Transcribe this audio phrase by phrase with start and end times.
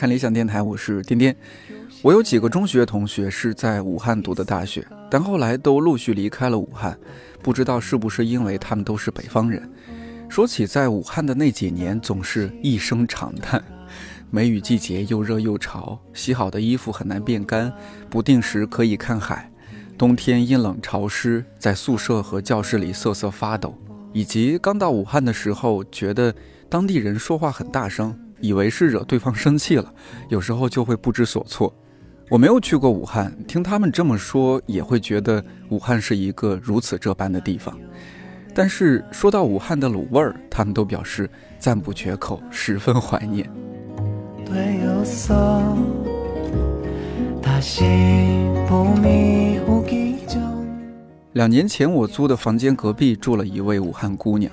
[0.00, 1.36] 看理想电台，我是颠颠。
[2.00, 6.98] 我有几个中学同学是在武汉读的大学，但后来都陆续离开了武汉，
[7.42, 9.70] 不知道是不是因为他们都是北方人。
[10.26, 13.62] 说起在武汉的那几年，总是一声长叹。
[14.30, 17.70] 梅雨季节又热又潮，洗好的衣服很难变干，
[18.08, 19.52] 不定时可以看海。
[19.98, 23.76] 冬天阴冷潮湿，在宿舍和教室里瑟瑟发抖。
[24.14, 26.34] 以及刚到武汉的时候，觉得
[26.70, 29.92] 当地人说话很大声，以为是惹对方生气了，
[30.28, 31.74] 有时候就会不知所措。
[32.28, 37.76] 我没有去过武汉，听他们这么说，也会觉得武汉是一个如此这般的地方。
[38.54, 43.48] 但是说到武汉的卤味儿，他们都表示赞不绝口，十分怀念。
[51.32, 54.52] 两年前我租的房间隔壁住了一位武汉姑娘。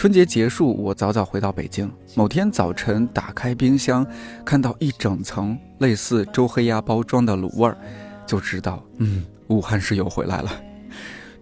[0.00, 1.92] 春节结束，我早早回到北京。
[2.14, 4.06] 某天早晨，打开冰箱，
[4.46, 7.76] 看到一整层类似周黑鸭包装的卤味儿，
[8.26, 10.50] 就知道，嗯，武汉室友回来了。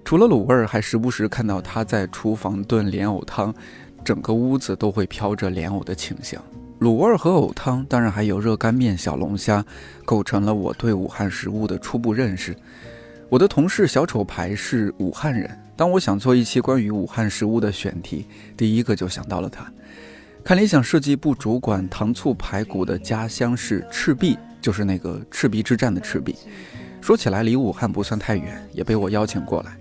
[0.05, 3.55] 除了卤味儿，还时不时看到他在厨房炖莲藕汤，
[4.05, 6.43] 整个屋子都会飘着莲藕的清香。
[6.81, 9.65] 卤味儿和藕汤，当然还有热干面、小龙虾，
[10.05, 12.57] 构成了我对武汉食物的初步认识。
[13.29, 15.49] 我的同事小丑牌是武汉人。
[15.79, 18.27] 当我想做一期关于武汉食物的选题，
[18.57, 19.73] 第一个就想到了他。
[20.43, 26.35] 看理想设计部主管糖醋排骨的家乡是赤壁，就是那个赤壁之战的赤壁。
[27.01, 29.79] 说起来离武汉不算太远，也被我邀请过来。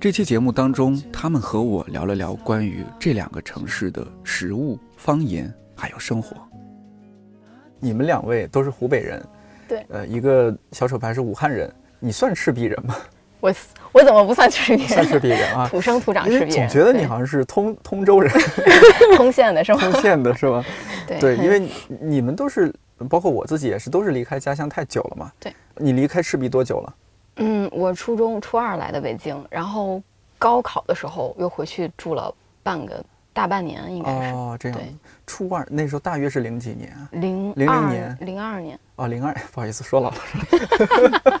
[0.00, 6.36] 这期节目当中，他们和我聊了聊关于这两个城市的食物、方言还有生活。
[7.78, 9.24] 你们两位都是湖北人，
[9.68, 12.96] 对呃，一个小丑牌是武汉人，你算赤壁人吗？
[13.46, 13.54] 我
[13.92, 15.08] 我怎么不算赤壁算人？
[15.12, 15.68] 赤壁人啊。
[15.68, 16.68] 土生土长赤壁人。
[16.68, 18.32] 总觉得你好像是通通州人，
[19.16, 19.78] 通县的是吗？
[19.80, 20.64] 通县的是吧？
[21.06, 21.70] 对对，因为你
[22.00, 22.74] 你们都是，
[23.08, 25.30] 包括我自己也是，都是离开家乡太久了嘛。
[25.38, 26.94] 对，你离开赤壁多久了？
[27.36, 30.02] 嗯，我初中初二来的北京，然后
[30.38, 34.92] 高考的时候又回去住了半个大半年，应该是哦，这样对。
[35.26, 37.52] 初二那时候大约是零几年零？
[37.56, 41.40] 零00二年零二年哦，零二，不好意思说老了。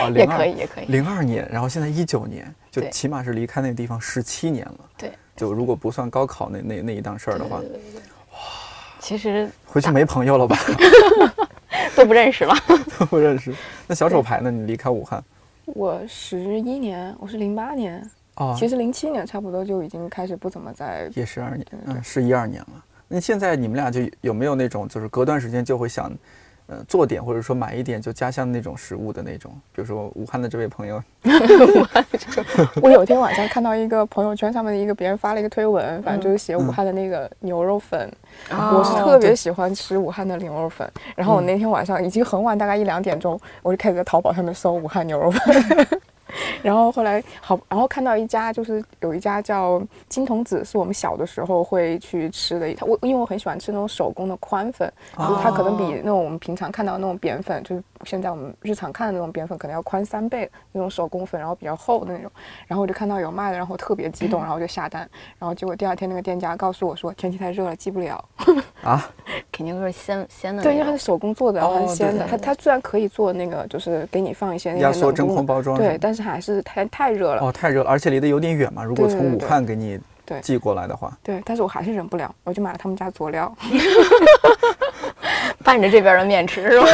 [0.00, 0.86] 哦， 也可以也可以。
[0.86, 4.78] 零二年，然后现在一九年，就起码是离开那个地方十七年了。
[4.96, 8.38] 对，就如果不算高考那那那一档事儿的话，哇
[9.00, 10.56] 其实回去没朋友了吧？
[11.94, 12.54] 都不认识了。
[12.98, 13.54] 都不认识。
[13.86, 14.50] 那小丑牌呢？
[14.50, 15.22] 你离开武汉
[15.66, 21.10] 我十一年，我是零八年，哦，其实零七年差不多就已经开始不怎么在。
[21.14, 22.84] 也十二年嗯，是一二年了。
[23.08, 26.10] 那现在你们俩就有没有那种，就是隔段时间就会想，
[26.66, 32.04] 呃，做点或者说买一点就家乡那种食物的那种，比如说武汉的这位朋友，武 汉
[32.80, 38.10] 我有一天晚上看到一个朋友圈上面的一个别人发了一个推文，反正就是写嗯武汉的那个牛肉粉，
[38.50, 38.74] 嗯。
[38.74, 40.90] 我是特别喜欢吃武汉的牛肉粉。
[41.14, 45.86] 然后我那天晚上已经很晚，大概一两点钟，我就开始在淘宝上面搜武汉牛肉粉。
[46.62, 52.72] 然后后来好，然后看到一家就是有一家叫金童子，是我们小的时候会去吃的。
[52.74, 62.30] 它我因为我很喜欢吃那种手工的宽粉，就是它可能比那种我们平常看到的那种扁粉，就是现在我们日常看的那种扁粉，可能要宽三倍那种手工粉，然后比较厚的那种。
[62.66, 65.08] 然后我就看到有卖的，然后特别激动，然后就下单。
[65.38, 68.24] 然后结果第二天那个店家告诉我说天气太热了，寄不了。
[68.82, 69.08] 啊，
[69.52, 72.24] 肯定是鲜鲜的对，因为它是手工做的，然后哦很鲜的。
[72.24, 77.42] 对它它虽然可以做那个，就是给你放一些那压缩真空包装，对，，但是还是太太热了。
[77.42, 78.82] 哦，太热了，而且离得有点远嘛。
[78.82, 79.98] 如果从武汉给你
[80.40, 83.54] 寄过来的话，对，但是我还是忍不了，我就买了他们家佐料，
[85.62, 86.86] 拌着这边的面吃是吧？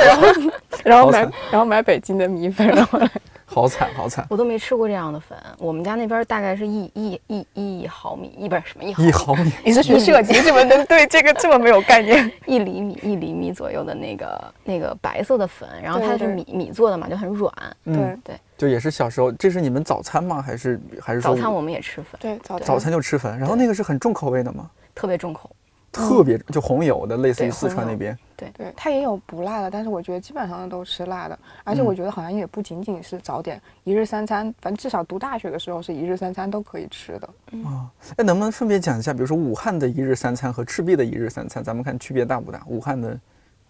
[0.84, 1.20] 然后买
[1.50, 3.08] 然后买北京的米粉，然后来
[3.44, 7.46] 好惨好惨，我都没吃过这样的粉，我们家那边大概是一一一
[7.82, 12.30] 一毫米，一不是什么一毫一毫米，你是学设计，怎么能对这个这么没有概念？
[12.46, 17.52] 一厘米一厘米左右的那个那个白色的粉，然后它是米米做的嘛，就很软。
[17.84, 20.42] 对，对就也是小时候，这是你们早餐吗？
[20.42, 23.38] 还是还是说早餐我们也吃粉，对，早早餐就吃粉？
[23.38, 24.70] 然后那个是很重口味的吗？
[24.94, 25.50] 特别重口。
[25.92, 28.16] 特别就红油的，类似于四川那边。
[28.36, 37.28] 对对，它也有不辣的，但是我觉得基本上都吃辣的，而且嗯我觉得好像也不仅仅是早点，一日三餐，反正至少读大学的时候是一日三餐都可以吃的。
[37.64, 42.62] 啊，哎，能不能分别讲一下，比如说武汉的一日三餐和赤壁的一日三餐，咱们看区别大不大？
[42.66, 43.18] 武汉的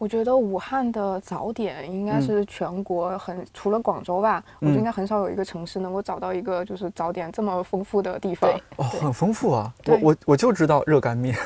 [0.01, 8.51] 我觉得武汉的早点应该嗯是全国很，除了广州吧，我觉嗯得应该很少有一个城市能够找到一个就是早点这么丰富的地方。
[8.77, 9.71] 哦，很丰富啊！
[9.87, 11.37] 我我我就知道热干面，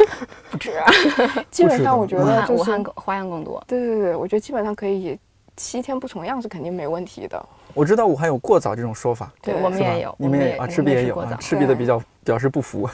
[0.50, 0.90] 不止啊，
[1.52, 3.62] 基本上我觉得就是汉花样更多。
[3.66, 5.18] 对对对，我觉得基本上可以
[5.54, 7.44] 七天不重样是肯定没问题的。
[7.74, 12.86] 我知道武汉有过早这种说法，对对我们也有，你们也啊，我们我赤壁也有啊，赤壁的比较表示不服。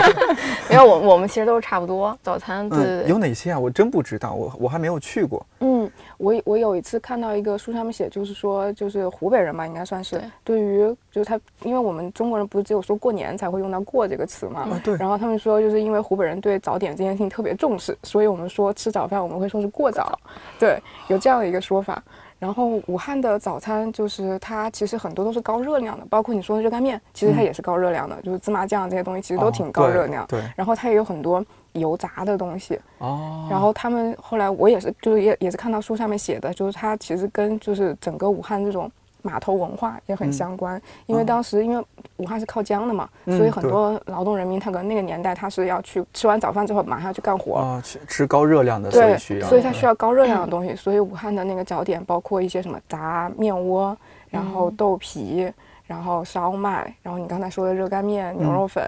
[0.68, 2.16] 没有，我我们其实都是差不多。
[2.22, 3.58] 早餐对对嗯，有哪些啊？
[3.58, 5.44] 我真不知道，我我还没有去过。
[5.60, 20.18] 嗯，我我有一次看到一个书上面写，就是说，就是湖北人嘛，应该算是对对于就是他，因为我们中国人不是只有说过年才会用到“过”这个词嘛，啊，对，然后他们说，就是因为湖北人对早点这件事情特别重视，所以我们说吃早饭我们会说是过早，
[20.58, 22.02] 对，有这样的一个说法。
[22.38, 27.44] 然后武汉的早餐就是它其实很多都是高热量的，包括你说的热干面，其实它嗯。
[27.46, 30.26] 也是高热量的，就是芝麻酱这些东西其实都哦挺高热量。
[30.26, 38.90] 对，然后它也有很多油炸的东西，哦，然后他们后来我也是，就是也也是看到书上面写的，就是它其实跟就是整个武汉这种
[39.26, 40.32] 码头文化也很嗯。
[40.32, 41.24] 相关，因为哦。
[41.26, 41.84] 当时因为
[42.18, 47.56] 武汉是靠江的嘛，嗯所以很多劳动人民他可能那个年代他是要去吃完早饭之后马上去干活。
[47.56, 53.96] 啊，吃吃高热量的，所以对，，所以他需要高热量的东西， 所以武汉的那个早点包括一些什么炸面窝，
[54.30, 55.50] 然后豆皮，
[55.86, 58.84] 然后烧麦，然后你刚才说的热干面、牛肉粉，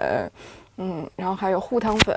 [0.77, 2.15] 嗯，然后还有糊汤粉，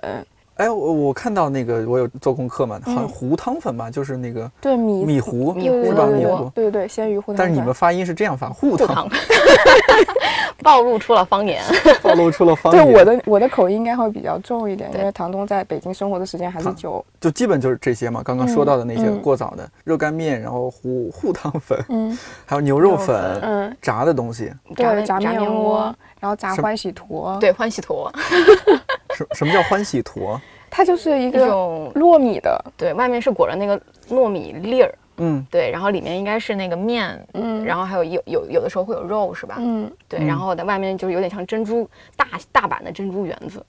[0.62, 6.04] 哎，我我看到那个，我有做功课嘛，好像嗯糊汤粉吧，就是那个对米米糊，米糊是吧？
[6.06, 6.50] 对对米糊。
[6.54, 7.36] 对对对，鲜鱼糊汤粉。
[7.38, 9.08] 但是你们发音是这样发，糊汤，
[10.62, 11.60] 暴露出了方言。
[12.00, 12.94] 暴露出了方言对。
[12.94, 17.04] 我的我的口音应该会比较重一点，因为唐东在北京生活的时间还是唐久。
[17.20, 22.16] 就基本就是这些嘛，刚刚说到的那些过早的热干面，然后糊糊汤粉，嗯
[22.46, 24.52] 还有牛肉粉，嗯，炸的东西。
[24.76, 28.08] 对，炸炸面窝，然后砸欢喜坨，，对，欢喜坨
[29.12, 30.40] 什什么叫欢喜坨？
[30.70, 33.76] 它就是一种，糯米的，对，外面是裹着那个
[34.08, 39.56] 糯米粒儿，嗯，对，然后里面应该是那个面，嗯，然后还有有有有的时候会有肉，是吧？
[39.58, 43.60] 嗯，对，嗯然后在外面就是有点像珍珠大大版的珍珠圆子，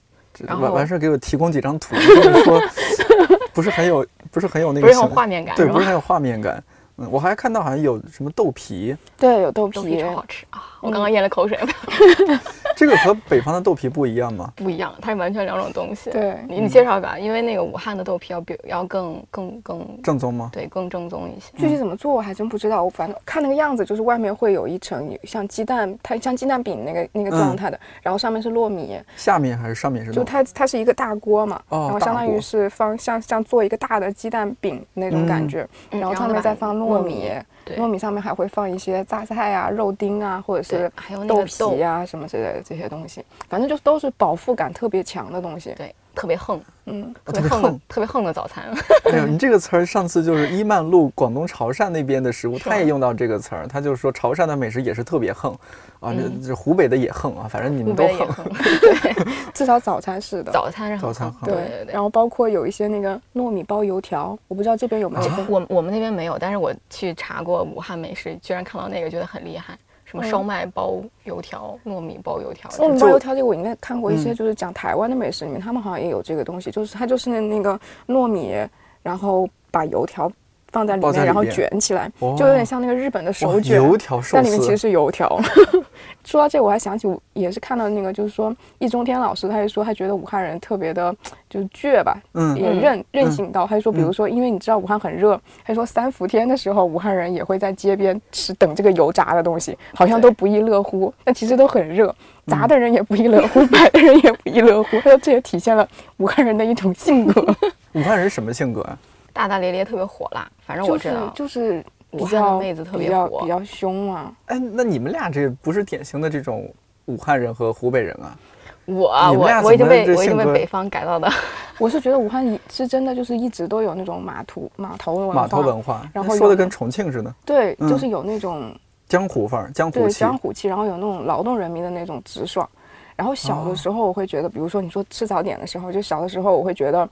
[0.46, 2.62] 然后完完事儿给我提供几张图，就是说
[3.52, 6.64] 不是很有，不是很有那不是很有画面感，对，不是很有画面感。
[6.98, 9.76] 嗯，我还看到好像有什么豆皮，对，有豆皮。
[9.76, 10.64] 豆皮，超好吃啊！
[10.82, 11.58] 我刚刚咽了口水，
[12.76, 14.52] 这个和北方的豆皮不一样吗？
[14.56, 16.10] 不一样，它是完全两种东西。
[16.10, 20.50] 对你你介绍吧，因为那个武汉的豆皮要比要更更更正宗吗？
[20.52, 21.52] 对更正宗一些。
[21.58, 30.18] 具体怎么做我还真不知道，我反正看那个样子，就是外面会有一层像鸡蛋，它像鸡蛋饼那个那个状态的，然后上面是糯米，下面还是上面是糯米？
[30.18, 37.30] 就它它是一个大锅嘛，哦然后相当于是放像像做一个大的鸡蛋饼那种感觉，嗯然后上面再放糯米，
[37.63, 45.74] 对糯米上面还会放一些榨菜啊、肉丁啊，或者是，还有豆皮啊什么之类的这些东西，反正就都是饱腹感特别强的东西。
[45.76, 48.66] 对，特别横，嗯，哦特别横特别横的早餐。
[49.12, 55.52] 哎呦，你这个词儿上次就是伊曼路广东潮汕那边的食物，他也用到这个词儿，他就说潮汕的美食也是特别横
[56.00, 58.28] 啊，这嗯这湖北的也横啊，反正你们都横。
[58.82, 60.52] 对，至少早餐是的。
[60.52, 61.86] 早餐是早餐横对。
[61.92, 65.32] 然后包括有一些那个糯米包油条，我不知道这边有没有。
[65.48, 69.78] 我我们那边没有，但是我去查过武汉美食，居然看到那个觉得很厉害，
[70.14, 70.30] 什么嗯。
[70.30, 74.36] 烧麦包油条、糯米包油条，糯米包油条这个我应该看过一些，嗯。
[74.36, 78.56] 就是讲台湾的美食里面，他们好像也有这个东西，就是它就是那个糯米，
[79.02, 80.32] 然后把油条
[80.74, 85.40] 放在里面，然后卷起来，哦就有点像那个日本的手卷，油条寿司但里面其实，是油条。
[86.26, 91.14] 说到这，我还想起我也是看到那个，就是说易中天老师，他就说他觉得武汉人特别的，
[91.50, 93.68] 就是倔吧，嗯嗯也任任性到。
[93.68, 101.14] 他就说，比如嗯说，因为你知道武汉很热，他说三伏天的时候，武汉人也会在街边吃等这个油炸的东西，好像都不亦乐乎。
[101.24, 102.14] 但其实都很热，
[102.48, 105.00] 炸的人也不亦乐乎， 买的人也不亦乐乎。
[105.02, 105.88] 他说这也体现了
[106.18, 107.46] 武汉人的一种性格，
[107.92, 108.98] 武汉人什么性格啊？
[109.34, 110.48] 大大咧咧，特别火辣。
[110.66, 114.32] 反正就是我知道，就是比武汉的妹子特别火较比较凶嘛。
[114.46, 116.72] 哎，那你们俩这不是典型的这种
[117.06, 118.38] 武汉人和湖北人啊？
[118.86, 121.32] 我我我已经被我已经被北方改造的，
[121.80, 128.76] 我是觉得武汉是真的，就是一直都有那种码头码头文化，码头文化，然后说的跟重庆似的，对，嗯就是有那种
[129.08, 130.20] 江湖范儿，江湖气。
[130.20, 132.68] 江湖气，然后有那种劳动人民的那种直爽。
[133.16, 137.08] 然后小哦的时候，我会觉得，比如说你说吃早点的时候，就小的时候我会觉得，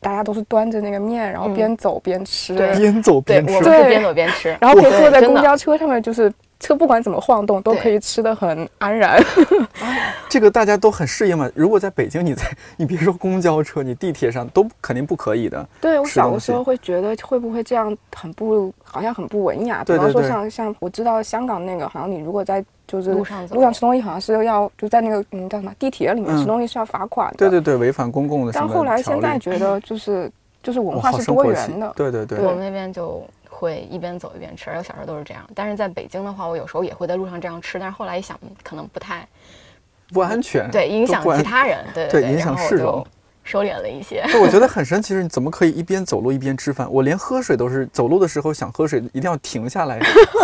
[0.00, 1.54] 大家都是端着那个面，然后嗯。
[1.54, 2.76] 边走边吃，对。
[2.78, 3.88] 边走对，边吃，我们是对。
[3.88, 9.22] 边走边吃，然后可以坐在公交车上面，就是车不管怎么晃动，都可以吃的很安然。
[10.28, 11.50] 这个大家都很适应嘛。
[11.54, 12.44] 如果在北京，你在
[12.76, 15.66] 你别说公交车，你地铁上都肯定不可以的。
[15.80, 19.80] 对我小的时候会觉得会不会这样很不，好像很不文雅。
[19.80, 27.36] 比对对对方说像像我知道香港那个，好像你如果在就是路上路上吃东西，好像是要就在那个嗯叫什么地铁里面嗯吃东西是要罚款的。
[27.36, 30.30] 对对对，违反公共的但后来现在觉得就是
[30.62, 31.92] 就是文化是多元的。
[31.96, 33.22] 对对对，我们那边就
[33.58, 35.42] 会一边走一边吃，而且小时候都是这样。
[35.54, 39.26] 但是在北京的话，我有时候也会在路上这样吃，但是后来一想，可能不太
[40.12, 43.04] 不安全，对，影响其他人，对对，对影响市容
[43.42, 44.22] 收敛了一些。
[44.30, 46.86] 对，我觉得很神奇，是你怎么可以一边走路一边吃饭？
[46.92, 49.98] 我连喝水都是走路的时候想喝水，一定要停下来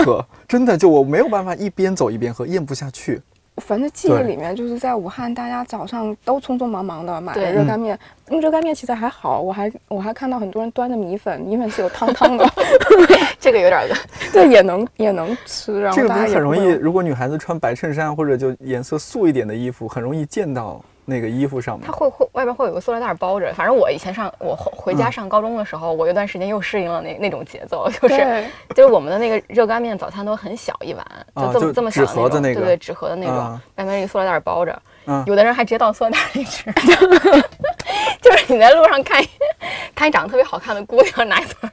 [0.05, 3.23] 喝， 真的就我没有办法一边走一边喝，咽不下去。
[3.59, 7.97] 反正记忆里面就是在武汉，大家早上都匆匆忙忙的买了热干面，
[8.29, 12.45] 因为热干面其实还好，我还我还看到很多人端着米粉，米粉是有汤汤的，
[13.39, 13.89] 这个有点儿
[14.33, 21.93] 对，也能也能吃，然这个不是很容易，如果女孩子穿白衬衫或者就颜色素一点的衣服，很容易溅到那个衣服上面它。
[21.93, 23.53] 会会外边会有个塑料袋包着。
[23.55, 28.45] 反正我以前上我回回家嗯上高中的时候，我有段时间又适应了那那种节奏， 就是
[28.75, 34.73] 就是我们的那个热干面早餐都很小一碗，啊就这么、就这么小的那个种对对，纸盒的那种，啊外面一个塑料袋包着。
[35.07, 36.73] 嗯有的人还直接到塑料袋里吃，
[38.23, 39.29] 就是你在路上看一
[39.95, 41.71] 看一长得特别好看的姑娘拿一撮儿，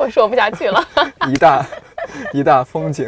[0.00, 0.82] 我说不下去了。
[1.28, 1.66] 一大
[2.32, 3.06] 一大风景，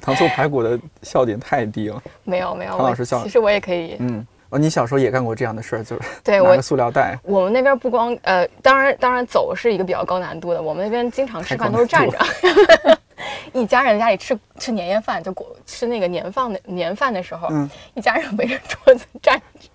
[0.00, 2.00] 糖醋排骨的笑点太低了。
[2.22, 7.18] 没有没有，我唐老师笑其实我也可以，嗯，哦，你小时候也干过这样的事儿，就是对我拿个塑料袋。
[7.24, 12.18] 我们那边不光呃，当然当然走是一个比较高难度的，我们那边经常吃饭都是站着，
[13.52, 19.68] 一家人家里吃吃年夜饭就过吃那个年饭的年饭的时候，嗯一家人围着桌子站着，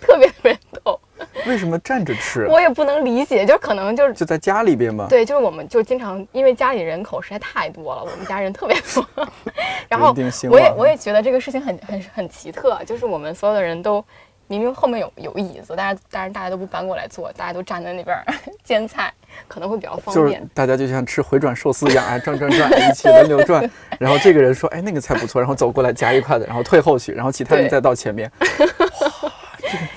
[0.00, 0.98] 特别特别逗，
[1.46, 2.46] 为什么站着吃？
[2.48, 4.14] 我也不能理解，就可能就是。
[4.14, 5.06] 就在家里边嘛？
[5.08, 9.06] 对，就是我们就经常因为家里人口实在太多了，我们家人特别多，
[9.88, 10.14] 然后
[10.50, 14.04] 我也我也觉得这个事情很很很奇特，就是我们所有的人都
[14.46, 18.24] 明明后面有有椅子，但是但是大家都不搬过来坐，大家都站在那边儿
[18.62, 19.12] 煎菜，
[19.48, 20.46] 可能会比较方就是便。
[20.54, 23.68] 大家就像吃回转寿司一样，哎，转转转，一起轮流转。
[23.98, 28.30] 然后这个人说，哎，那个菜不错，然后走过来夹一筷子，然后退后去，然后其他人再到前面。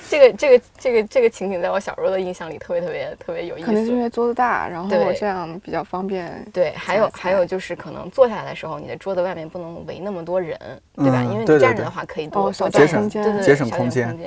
[0.08, 3.66] 这个这个这个这个情景在我小时候的印象里特别特别特别有意思。
[3.66, 6.44] 可能是因为桌子大，然后对这样比较方便。
[6.52, 10.58] 对，还有还有就是可能坐下来的时候，你的桌子外面不能围那么多人，
[10.94, 11.22] 对吧？
[11.22, 14.18] 嗯因为你站着的话可以多节省空间，节省空间。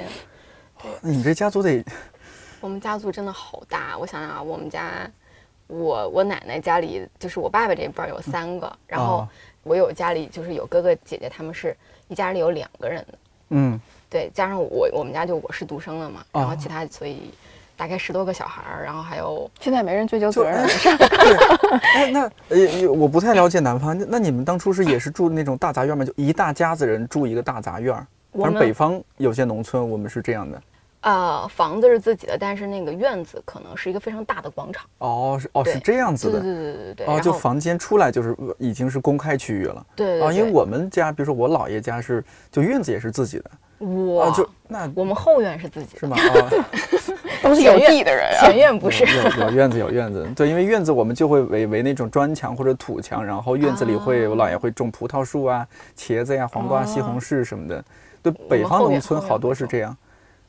[1.01, 1.83] 你这家族得
[2.59, 5.09] 我们家族真的好大，我想想啊，我们家，
[5.67, 9.29] 我我奶奶家里就是我爸爸这边儿有三个，然后哦
[9.63, 11.75] 我有家里就是有哥哥姐姐，他们是
[12.07, 13.17] 一家里有两个人的，
[13.49, 13.79] 嗯，
[14.11, 17.31] 对，加上我我们家就我是独生的嘛，然后哦其他所以
[17.77, 20.67] 大概十多个小孩儿，然后还有现在没人追究责任了，
[21.95, 26.03] 哎，那呃，我不太了解南方，那那你们当初是也是住那种大杂院吗？
[26.03, 28.05] 就一大家子人住一个大杂院儿？
[28.33, 30.61] 我反正北们方有些农村，我们是这样的。
[31.01, 36.39] 呃房子是自己的，但是那个院子可能是一个非常大的广场，哦，是哦，对是这样子的。
[36.39, 39.83] 对对对对对对，哦，就房间出来就是呃已经是公开区域了。
[39.95, 43.51] 对对对，啊，因为我们家，比如说我姥爷家是，就院子也是自己的。
[43.81, 46.15] 我、啊，就那我们后院是自己的，是吗？
[46.17, 46.49] 啊，
[47.41, 48.45] 都是有地的人啊。
[48.45, 49.03] 前院不是。
[49.03, 57.83] 有有院子有院子，对，因为院子我们就会围围那种砖墙或者土墙，然后院子里会、我姥爷会种葡萄树啊、茄子呀、黄瓜、西红柿什么的。
[58.21, 59.97] 对，北方农村好多是这样。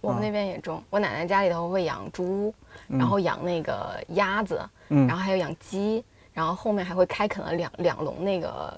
[0.02, 2.52] 我们那边也种，我奶奶家里头会养猪，
[2.88, 8.74] 然后养那个鸭子，嗯然后还有养鸡，然后后面还会开垦了两两笼那个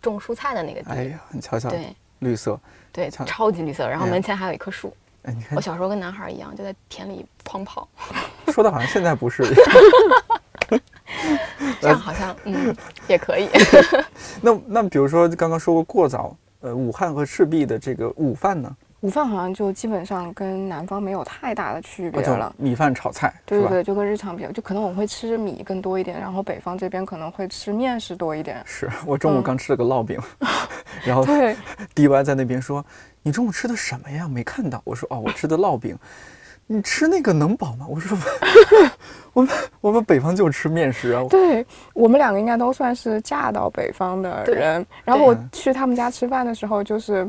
[0.00, 0.90] 种蔬菜的那个地。
[0.90, 2.58] 哎呀，你瞧瞧，对绿色，
[2.92, 4.94] 对，超级绿色，然后门前还有一棵树。
[5.22, 7.88] 哎，你看我，小时候跟男孩一样，就在田里狂跑，
[8.52, 9.42] 说的好像现在不是。
[11.80, 12.74] 这样好像嗯
[13.06, 13.48] 也可以。
[14.40, 22.54] 那那比如说刚刚说过过早，呃，武汉和赤壁的这个午饭呢，午饭好像就基本上跟南方没有太大的区别了。
[22.56, 28.62] 米饭炒菜，对对对，就跟日常比较，就可能我会吃米更多一点，然后北方这边可能会吃面食多一点。
[28.64, 30.20] 是我中午嗯刚吃了个烙饼，
[31.04, 31.56] 然后对，
[31.96, 32.84] DY 在那边说
[33.22, 34.28] ：“你中午吃的什么呀？
[34.28, 35.98] 没看到。”我说：“哦，我吃的烙饼。
[36.68, 37.84] ”你吃那个能饱吗？
[37.88, 38.16] 我说
[39.34, 41.24] ：“我们我们北方就吃面食啊。
[41.28, 44.86] 对我们两个应该都算是嫁到北方的人。
[45.04, 47.28] 然后我去他们家吃饭的时候，就是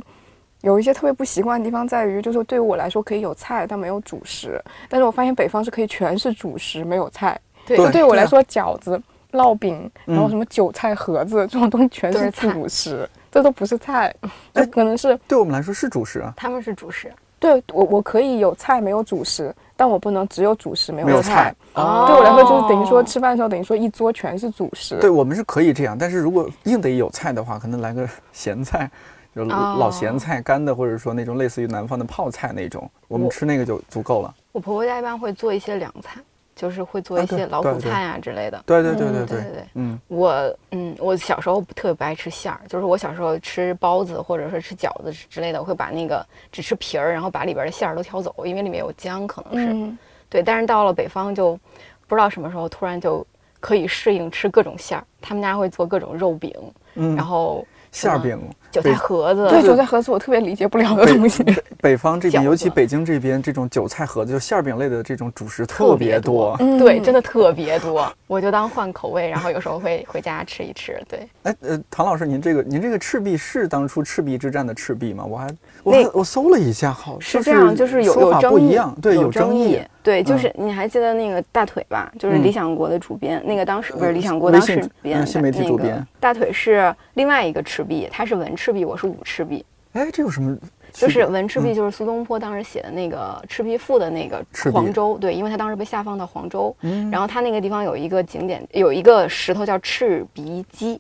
[0.64, 4.62] 有一些特别不习惯的地方，在于就是对于我来说可以有菜，但没有主食。
[4.88, 7.38] 但是我发现北方是可以全是主食，没有菜。
[7.66, 9.02] 对对就对我来说，饺子、
[9.34, 14.14] 烙饼，然后嗯什么韭菜盒子这种东西全是都是主食，这都不是菜，
[14.54, 21.54] 这可能是对我们来说是主食啊，他们是主食，对我我可以有菜没有主食，但我不能只有主食没有没有菜。
[21.74, 24.98] 哦对我来说，就是等于说吃饭的时候，等于说一桌全是主食。
[25.02, 28.90] 对我们是可以这样，但是如果硬得有菜的话，可能来个咸菜，
[29.36, 34.34] 就哦老咸菜干的，或者说那种类似于南方的泡菜那种，我们吃那个就足够了。
[34.52, 36.20] 我婆婆家一般会做一些凉菜，
[36.56, 38.62] 就是会做一些老虎菜啊之类的。
[38.66, 49.98] 对对对嗯对对对对嗯，我嗯，我小时候特别不爱吃馅儿，就是我小时候吃包子或者说吃饺子之类的，我会把那个只吃皮儿，然后把里边的馅儿都挑走，因为里面有姜，可能是、嗯，
[50.30, 50.44] 对。
[50.44, 51.60] 但是到了北方就
[52.08, 53.26] 不知道什么时候突然就
[53.60, 56.54] 可以适应吃各种馅儿，他们家会做各种肉饼，
[56.94, 58.40] 嗯然后馅儿饼，
[58.74, 61.44] 韭菜盒子，对，韭菜盒子我特别理解不了的东西。
[61.80, 66.56] 北方这边，尤其北京这边，这种韭菜盒子，就馅儿饼类的这种主食特别多。
[66.60, 71.00] 嗯对，真的特别多，我就当换口味，然后有时候会回家吃一吃。
[71.08, 75.24] 对，哎，呃，唐老师，您这个您这个赤壁是当初赤壁之战的赤壁吗？
[75.24, 75.48] 我还
[75.84, 79.80] 我还我搜了一下，好是这样，就是有有争议，不一样，对，有争议。
[80.02, 82.12] 对，就嗯是你还记得那个大腿吧？
[82.20, 89.66] 就是嗯理想国的主编，那个当时不是呃理想国当时主编嗯新媒体那个主编大腿是另外一个赤壁，他是文赤壁，我是武赤壁。
[89.94, 90.58] 哎，这有什么？
[90.92, 101.00] 就是文赤壁，嗯就是苏东坡当时写的那个《赤壁赋》的那个黄州，对，因为他当时被下放到黄州，嗯然后他那个地方有一个景点，有一个石头叫赤鼻矶，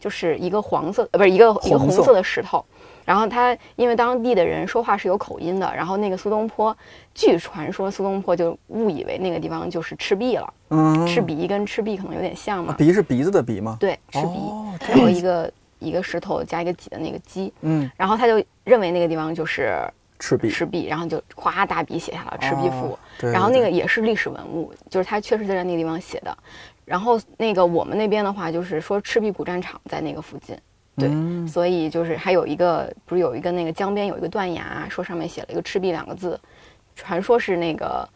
[0.00, 2.64] 就是一个黄色，呃，不是一个一个红色的石头。
[3.04, 6.74] 然后他因为当地的人说话是有口音的，然后那个苏东坡，
[7.12, 13.76] 据传说苏东坡就误以为那个地方就是赤壁了，嗯赤鼻跟赤壁可能有点像嘛，鼻是鼻子的鼻吗？
[13.78, 15.52] 对，赤鼻，哦这然后一个
[15.84, 19.78] 一个石头加一个几的那个鸡，嗯，然后他就认为那个地方就是
[20.18, 20.48] 赤壁。
[20.48, 26.36] 赤壁，然后就哗大笔写下了《赤壁赋》哦对然后那个也是历史文物，就是他确实在那个地方写的。
[26.84, 30.56] 然后那个我们那边的话，就是说赤壁古战场在那个附近，
[30.96, 31.46] 对，嗯。
[31.48, 36.38] 所以就是还有一个不是有一个那个江边有一个断崖，说上面写了一个赤壁两个字，
[36.94, 38.06] 传说是那个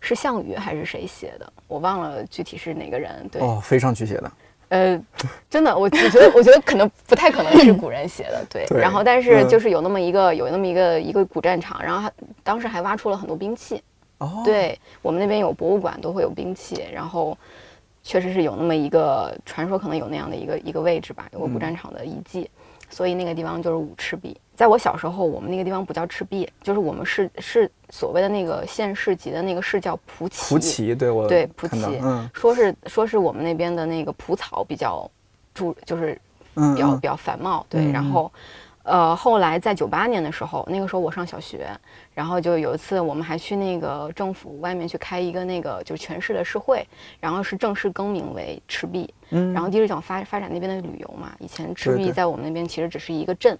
[0.00, 3.26] 是项羽还是谁写的，我忘了具体是哪个人。
[3.32, 4.30] 对，哦，飞上去写的，
[4.68, 5.00] 呃，
[5.48, 8.66] 真的，我我觉得，我觉得可能不太可能是古人写的，对。
[8.66, 13.82] 对然后，但是嗯就是有那么一个，有那么一个一个古战场，然后还当时还挖出了很多兵器。
[14.18, 17.36] 哦，，对我们那边有博物馆，都会有兵器，然后
[18.02, 22.50] 确实是有那么一个传说，可能有那样的一个一个位置吧，有个古战场的遗迹，
[22.90, 24.36] 所以那个地方就是武赤壁。
[24.58, 30.52] 在我小时候，我们那个地方不叫赤壁，就是我们市是所谓的那个县市级的那个市叫蒲崎。
[30.52, 35.08] 蒲崎，对我对蒲崎看到嗯说是说是我们那边的那个蒲草比较
[35.54, 36.20] 注，就是
[36.74, 37.88] 比较比较繁茂，对。
[37.92, 38.32] 然后，
[38.82, 41.70] 呃，后来在九八年的时候，那个时候我上小学，
[42.12, 46.84] 然后就有一次我们还去那个政府外面去开一个那个就是全市的市会，
[47.20, 51.32] 然后是正式更名为赤壁，嗯然后第一想发发展那边的旅游嘛。
[51.38, 53.56] 以前赤壁在我们那边其实只是一个镇，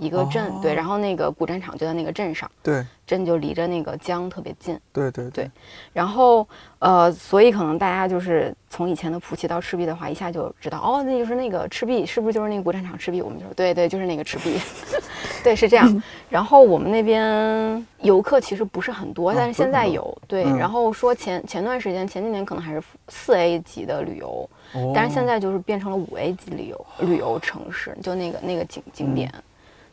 [0.00, 0.72] 一个镇，对。
[0.72, 4.78] 哦然后那个古战场就在那个镇上，对镇就离着那个江特别近。
[4.92, 5.50] 对对对
[5.92, 6.46] 然后
[6.78, 13.20] 呃，所以可能大家就是从以前的蒲崎到赤壁的话，一下就知道哦，那就是那个赤壁，是不是就是那个古战场赤壁？
[13.20, 14.58] 我们就说对对，就是那个赤壁，
[15.44, 16.02] 对，是这样。
[16.30, 20.44] 然后我们那边游客其实不是很多，啊但是现在有对。
[20.44, 29.32] 嗯然后说前前段时间前几年可能还是四 A 级的旅游，哦但是现在就是变成了五 A 级旅游旅游城市，就那个那个景嗯景点。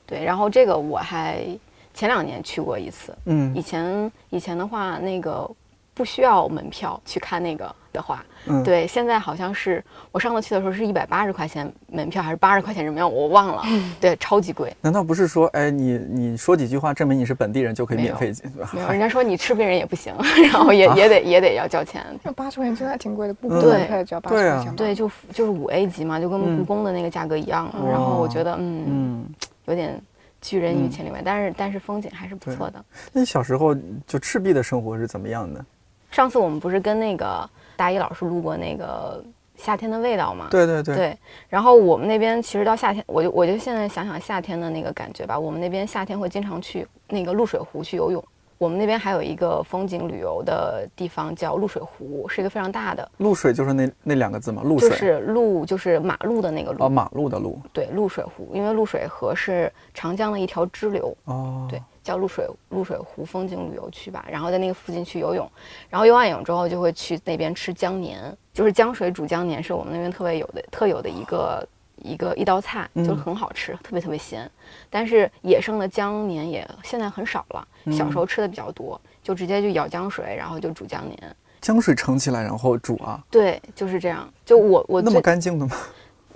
[0.07, 1.45] 对，然后这个我还
[1.93, 5.49] 前两年去过一次，嗯以嗯前以前的话，那个
[5.93, 13.63] 不需要门票去看那个的话，嗯对，现在好像是我上次去的时候是一百八十块钱门票，还是八十块钱什么样，我忘了，
[13.99, 14.71] 对，超级贵。
[14.79, 18.47] 难道不是说，哎，你你说几句话证明你是本地人就可以免费进？
[18.51, 22.05] 对吧没有，人家说你赤壁人也不行， 然后也、也得也得要交钱。
[22.21, 24.73] 那八十块钱真的还挺贵的，不嗯补门票也只要八十块钱吧。
[24.77, 27.73] 对，就就是五 A 级嘛，就跟嗯故宫的那个价格一样。
[27.89, 29.25] 然后我觉得，嗯，嗯，
[29.67, 30.01] 有点
[30.41, 32.83] 拒人于嗯千里外，但是但是风景还是不错的。
[33.13, 33.73] 那你小时候
[34.05, 35.63] 就赤壁的生活是怎么样的？
[36.11, 39.23] 上次我们不是跟那个大一老师录过那个
[39.57, 40.47] 夏天的味道吗？
[40.49, 41.17] 对对对，对，
[41.49, 45.37] 然后我们那边其实到夏天，我就我就现在想想夏天的那个感觉吧。
[45.37, 48.23] 我们那边夏天会经常去那个露水湖去游泳。
[48.57, 54.89] 我们那边还有一个风景旅游的地方叫露水湖，是一个非常大的，露水就是那那两个字嘛，露水。
[54.89, 57.61] 就是路就是马路的那个路，哦，马路的路。
[57.71, 64.25] 对，露水湖，因为露水河是长江的一条支流，哦，对，叫露水露水湖风景旅游区吧。
[64.27, 65.47] 然后在那个附近去游泳，
[65.89, 71.63] 然后游完泳之后就会去那边吃江年，就是江水煮江年，是我们那边特别有的特有的一个
[72.03, 74.49] 一个一道菜，就是嗯很好吃，特别特别鲜。
[74.89, 81.35] 但是野生的江年也现在很少了，小嗯时候吃的比较多，就直接就舀江水，然后就煮江年。
[81.61, 84.31] 江水盛起来然后煮啊，对，就是这样。
[84.45, 85.75] 就我我那么干净的吗？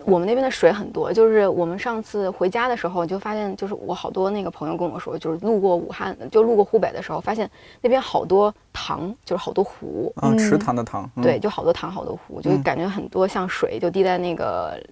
[0.03, 7.47] 我们那边的水很多，就是我们上次回家的时候就发现，就是我好多那个朋友跟我说，就是路过武汉，就路过湖北的时候，发现
[7.81, 14.83] 那边好多塘，就是好多湖，啊，池嗯塘的塘，嗯对，，就好多塘，好多湖，就嗯感觉很多像水就滴在那个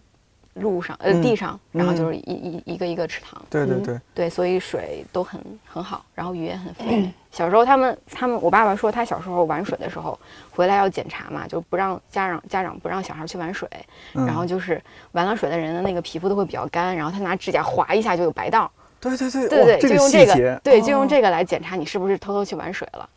[0.60, 7.13] 路上，呃，嗯地上，然后嗯就是一一一个一个池塘，嗯对对对，对，所以水都很很好，然后鱼也很肥美。
[7.32, 10.17] 小时候他们他们，我爸爸说他小时候玩水的时候
[10.52, 13.67] 回来要检查嘛，就不让家长家长不让小孩去玩水，
[14.15, 14.26] 嗯。
[14.26, 21.08] 然后就是玩了水的人的那个皮肤都会比较干，然后他拿指甲划一下就有白道，对对对对对，就用这个对，就用哦。
[21.08, 23.08] 这个来检查你是不是偷偷去玩水了，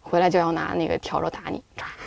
[0.00, 1.60] 回来就要拿那个笤帚打你，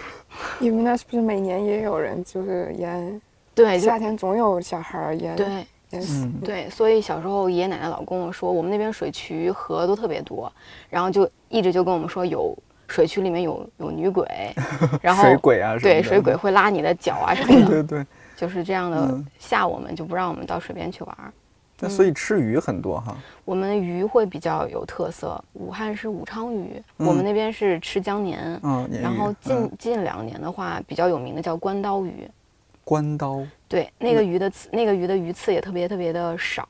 [0.60, 3.21] 你们那是不是每年也有人就是淹？
[3.63, 5.35] 对，夏天总有小孩儿淹。
[5.35, 5.47] 对，
[5.91, 10.51] 嗯，对，所以小时候爷爷奶奶老跟我说，我们那边水渠河都特别多，
[10.89, 12.55] 然后就一直就跟我们说有
[12.87, 14.25] 水渠里面有有女鬼，
[15.01, 18.05] 然后水鬼啊什么的，对水鬼会拉你的脚啊什么的，对对。
[18.35, 21.33] 就是这样的嗯吓我们，就不让我们到水边去玩儿。
[21.81, 23.17] 那所以吃鱼很多哈。
[23.43, 32.29] 我们鱼会比较有特色，武汉是武昌鱼，嗯我们那边是吃江年，嗯，然后近、嗯近两年的话，比较有名的叫关刀鱼，
[32.89, 36.67] 关刀，对，那个鱼的刺，那个鱼的鱼刺也特别特别的少，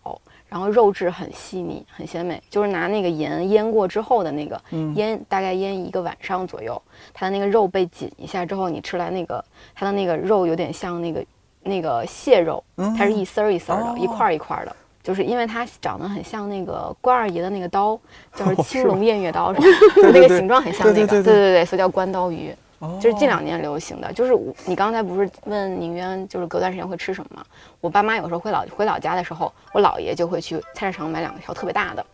[0.50, 4.94] 然后肉质很细腻，很鲜美，就是拿那个盐腌过之后的那个，嗯。
[4.96, 6.82] 腌大概腌一个晚上左右，
[7.14, 9.42] 它的那个肉被紧一下之后，你吃来那个
[9.74, 11.26] 它的那个肉有点像那个
[11.64, 14.76] 那个蟹肉，嗯它是一丝儿一丝儿的，哦一块儿一块儿的。
[15.02, 17.98] 就是因为它长得很像那个关二爷的那个刀，
[18.36, 19.54] 就是哦青龙偃月刀，
[19.96, 22.54] 对那个形状很像那个，对对对，所以叫关刀鱼。
[23.00, 24.34] 就是近两年流行的，就是
[24.66, 27.46] 你刚才不是问宁渊，就是隔段时间会吃什么吗？
[27.82, 32.06] 我爸妈有时候回老回老家的时候，我姥爷就会去菜市场买两条特别大的，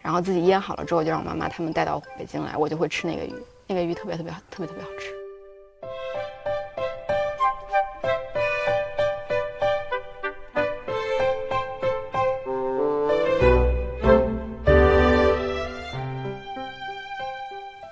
[0.00, 3.34] 然后自己腌好了之后，就让我妈妈他们带到北京来，我就会吃那个鱼，
[3.66, 5.19] 那个鱼特别特别好特别特别好吃。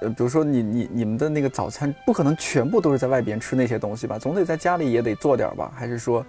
[0.09, 4.19] 呃，比如说你你你们的那个早餐不可能全部都是在外边吃那些东西吧？
[4.19, 5.71] 总得在家里也得做点儿吧？
[5.77, 6.25] 还是说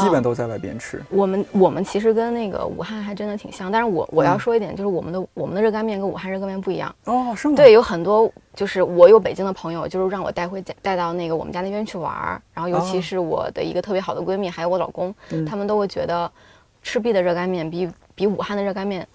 [0.00, 1.02] 基本都在外边吃？
[1.10, 6.94] 我们我们其实跟那个武汉还真的挺像，但是我我要说一点，就是我们的我们的热干面跟武汉热干面不一样。
[7.04, 7.54] 哦，是吗？
[7.56, 16.30] 对，有很多就是我有北京的朋友，就是让我带回家带到那个我们家那边去玩儿，然后尤其哦是我的一个特别好的闺蜜，还有我老公，嗯他们都会觉得
[16.82, 19.06] 赤壁的热干面比比武汉的热干面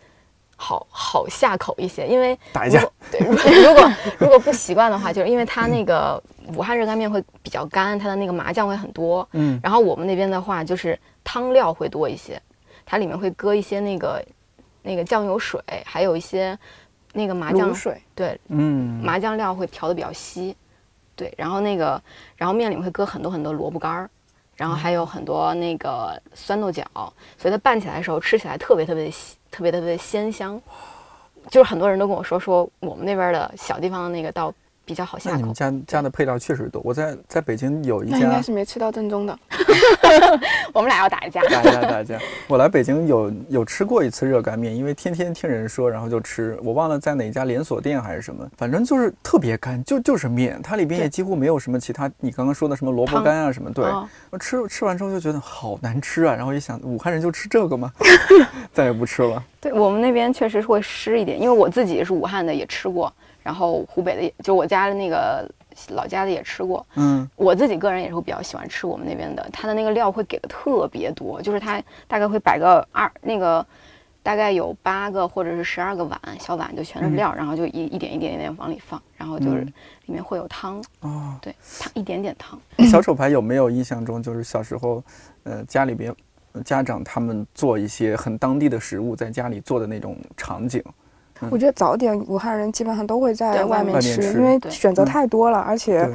[0.63, 2.80] 好好下口一些，因为打一架。
[3.19, 6.21] 如果对，如果 如果如果不习惯的话，就是因为它那个
[6.56, 12.41] 武汉热干面会比较干，它的那个麻酱会很多，嗯，然后我们那边的话就是汤料会多一些，
[12.86, 14.26] 它里面会搁一些那个
[14.82, 16.58] 那个酱油水，还有一些
[17.12, 20.56] 那个麻酱水，对嗯，麻酱料会调的比较稀，
[21.13, 22.02] 对，然后那个，
[22.38, 24.10] 然后面里面会搁很多很多萝卜干儿，
[24.55, 26.83] 然后还有很多那个酸豆角，
[27.37, 30.61] 所以它拌起来的时候吃起来特别特别的鲜特别特别的鲜香。
[31.49, 34.53] 就是很多人都跟我说说我们那边的小地方的那个倒
[34.85, 35.53] 比较好下口那你们。
[35.53, 36.81] 家家的配料确实多。
[36.83, 39.37] 我在在北京有一家应该是没吃到正宗的。
[40.73, 41.41] 我们俩要打一架。
[41.43, 42.19] 打一架打一架。
[42.47, 46.57] 我来北京有有吃过一次热干面，因为天天听人说，然后就吃。
[46.63, 53.71] 我忘了在哪家连锁店还是什么，反正就是特别干，就就是面，它里边也几乎没有什么其他你刚刚说的什么萝卜干啊什么。
[53.71, 57.91] 对，哦我吃吃完之后就觉得好难吃啊，然后一想，武汉人就吃这个吗？
[58.73, 59.43] 再也不吃了。
[59.61, 63.11] 对我们那边确实是会湿一点，因为我自己是武汉的，也吃过，
[63.43, 65.47] 然后湖北的也就我家的那个
[65.89, 66.86] 老家的也吃过。
[66.95, 73.65] 嗯，我自己个人也是会比较喜欢吃我们那边的，它的那个料会给的特别多，就是它大概会摆个二那个，
[74.21, 79.73] 大概有八个或者是十二个碗，小碗就全是料，然后就一一点一点一点往里放，然后就是嗯
[80.06, 82.60] 里面会有汤，哦，对，汤一点点汤。
[82.89, 85.03] 小丑牌有没有印象中就是小时候，
[85.43, 86.15] 呃，家里边
[86.53, 90.82] 呃家长他们做一些很当地的食物，在家里做的那种场景？
[91.51, 96.10] 我觉得早点武汉人基本上都会在外面吃，因为选择嗯太多了，而且，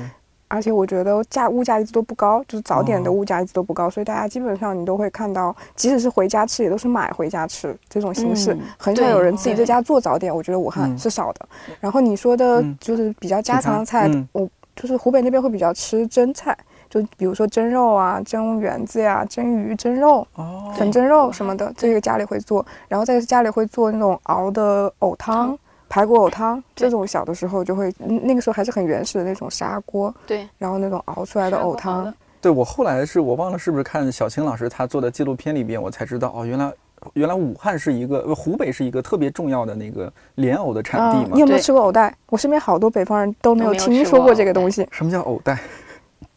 [0.49, 3.13] 而且我觉得价物价一直都不高，就是早点的哦。
[3.13, 10.35] 物价一直都不高，所以大家基本上你都会看到，即使是回家吃，也都是买回家吃这种形式，嗯很少有人自己在家做早点。
[10.35, 10.99] 我觉得武汉嗯。
[10.99, 11.49] 是少的。
[11.81, 12.77] 然后你说的嗯。
[12.81, 14.27] 就是比较家常的菜，嗯。
[14.33, 16.57] 我就是湖北那边会比较吃蒸菜，
[16.89, 20.27] 就比如说蒸肉啊、蒸圆子呀、蒸鱼、蒸肉。
[20.35, 36.73] 哦，粉蒸肉什么的，这个家里会做，然后在家里会做那种熬的藕汤、排骨藕汤，这种小的时候就会，嗯那个时候还是很原始的那种砂锅，对，然后那种熬出来的藕汤，对我后来是我忘了是不是看小青老师他做的纪录片里边，我才知道哦，原来
[37.15, 41.41] 原来武汉是一个呃湖北是一个特别重要的那个莲藕的产地嗯，嘛你。
[41.41, 42.15] 有没有吃过藕带？
[42.29, 45.59] 我身边好多北方人都没有听说过这个东西，什么叫藕带？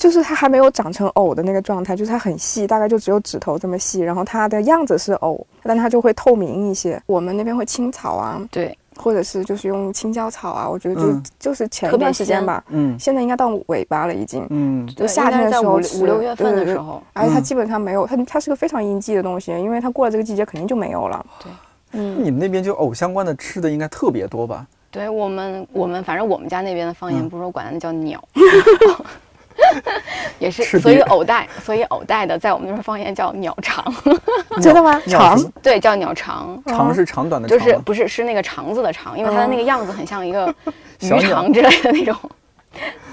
[0.01, 6.99] 就是它还没有长成藕的那个状态，就是它很细，大概就只有指头这么细，然后它的样子是藕，但它就会透明一些。
[7.05, 14.43] 我们那边会青草啊，对，或者是就是用青椒草啊，我觉得就、嗯就是前一段时间吧，嗯现在应该到尾巴了已经。
[14.49, 21.23] 嗯，就夏天的时候五六月份的时候，嗯而且它基本上没有，它它是个非常应季的东西，因为它过了这个季节肯定就没有了。
[21.43, 21.51] 对，
[21.91, 24.65] 嗯，你们那边就藕相关的吃的应该特别多吧？
[24.89, 28.21] 对我们我们反正我们家那边的方言嗯不是说管它叫鸟，
[30.39, 33.84] 也是，所以壁藕带，所以藕带的在我们那边方言叫鸟肠，
[34.62, 35.00] 真的吗？
[35.08, 36.62] 长鸟什么对，叫鸟肠。
[36.65, 40.54] 肠是长短的长就是不是是那个肠子的肠，因为它的那个样子很像一个
[41.02, 42.15] 鱼肠之类的那种，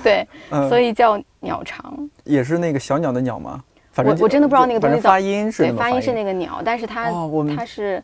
[0.02, 2.08] 对，嗯所以叫鸟肠。
[2.24, 3.62] 也是那个小鸟的鸟吗？
[3.92, 7.10] 反正我我真的不知道那个东西怎么发音是对发音是那个鸟，但是它、
[7.56, 8.00] 它是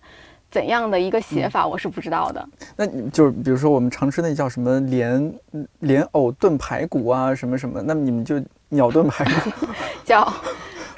[0.55, 2.49] 怎样的一个写法，我是不知道的。
[2.77, 5.35] 那你就是比如说我们常吃那叫什么莲
[5.81, 9.51] 莲藕炖排骨啊，什么什么，那么你们就鸟炖排骨。
[10.07, 10.33] 叫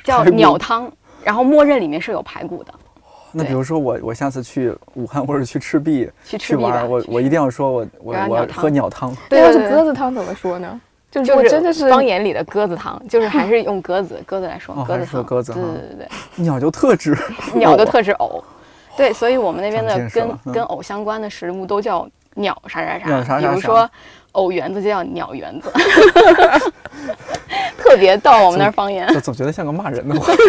[0.04, 0.92] 叫鸟汤，
[1.24, 2.74] 然后默认里面是有排骨的。
[3.32, 9.16] 那比如说我我下次去武汉或者去赤壁去赤壁玩，我我一定要说我我我喝鸟汤。
[9.30, 10.78] 对要是鸽子汤怎么说呢？
[11.10, 15.06] 就就是果真的是方言里的鸽子汤，就是还是用鸽子鸽子来说，鸽子汤。
[15.06, 17.16] 说鸽子哈对对对对鸟就特指，
[17.54, 18.44] 鸟就特指 藕。
[18.96, 23.88] 对，所以我们那边的跟嗯跟藕相关的食物都叫鸟啥啥鸟啥啥啥比如说
[24.32, 25.70] 藕圆子就叫鸟圆子，
[27.78, 28.30] 特别逗。
[28.44, 30.32] 我们那儿方言就总觉得像个骂人的话。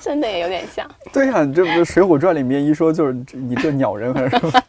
[0.00, 0.86] 真的也有点像。
[1.12, 4.62] 对呀、你这不是《水浒传》里面一说就是你这鸟人还是什么？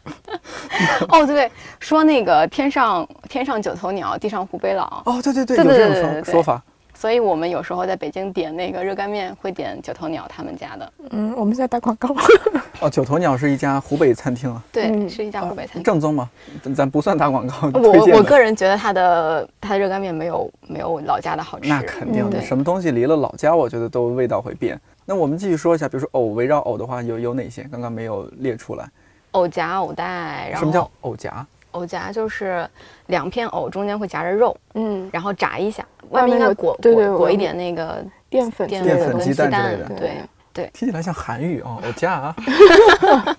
[1.10, 5.02] 哦，对对，说那个天上天上九头鸟，地上湖北佬。
[5.04, 6.62] 哦，对对对，对对有这种说法。
[6.98, 10.92] 所以我们有时候在北京点那个热干面，会点九头鸟他们家的。
[11.10, 12.14] 嗯，我们在打广告。
[12.80, 15.82] 哦，九头鸟是一家湖北餐厅啊，对，嗯是一家湖北餐厅。
[15.82, 16.28] 正宗吗？
[16.62, 21.68] 咱咱不算打广告，我我个人觉得它的它的热干面没有没有老家的好吃。
[21.68, 24.80] 那肯定的，对什么东西离了老家，我觉得都味道会变。
[25.04, 27.62] 那我们继续说一下，比如说藕，围绕藕的话有有哪些？
[27.70, 28.88] 刚刚没有列出来。
[29.32, 31.46] 藕夹、藕带，然后什么叫藕夹？
[31.76, 32.66] 藕夹就是
[33.06, 40.12] 两片藕中间会夹着肉，嗯，然后炸一下，外面应该裹对对裹裹一点那个淀粉淀粉鸡蛋之类的对
[40.52, 42.36] 对，听起来像韩语哦，藕夹啊。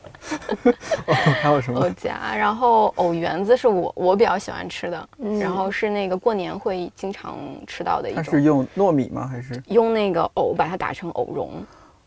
[1.07, 1.89] 哦，还有什么藕？
[1.91, 9.27] 夹，然后藕圆子是我我比较喜欢吃的，嗯然后是那个过年会经常吃到的一种，它是用糯米吗？
[9.27, 11.53] 还是用那个藕把它打成藕蓉，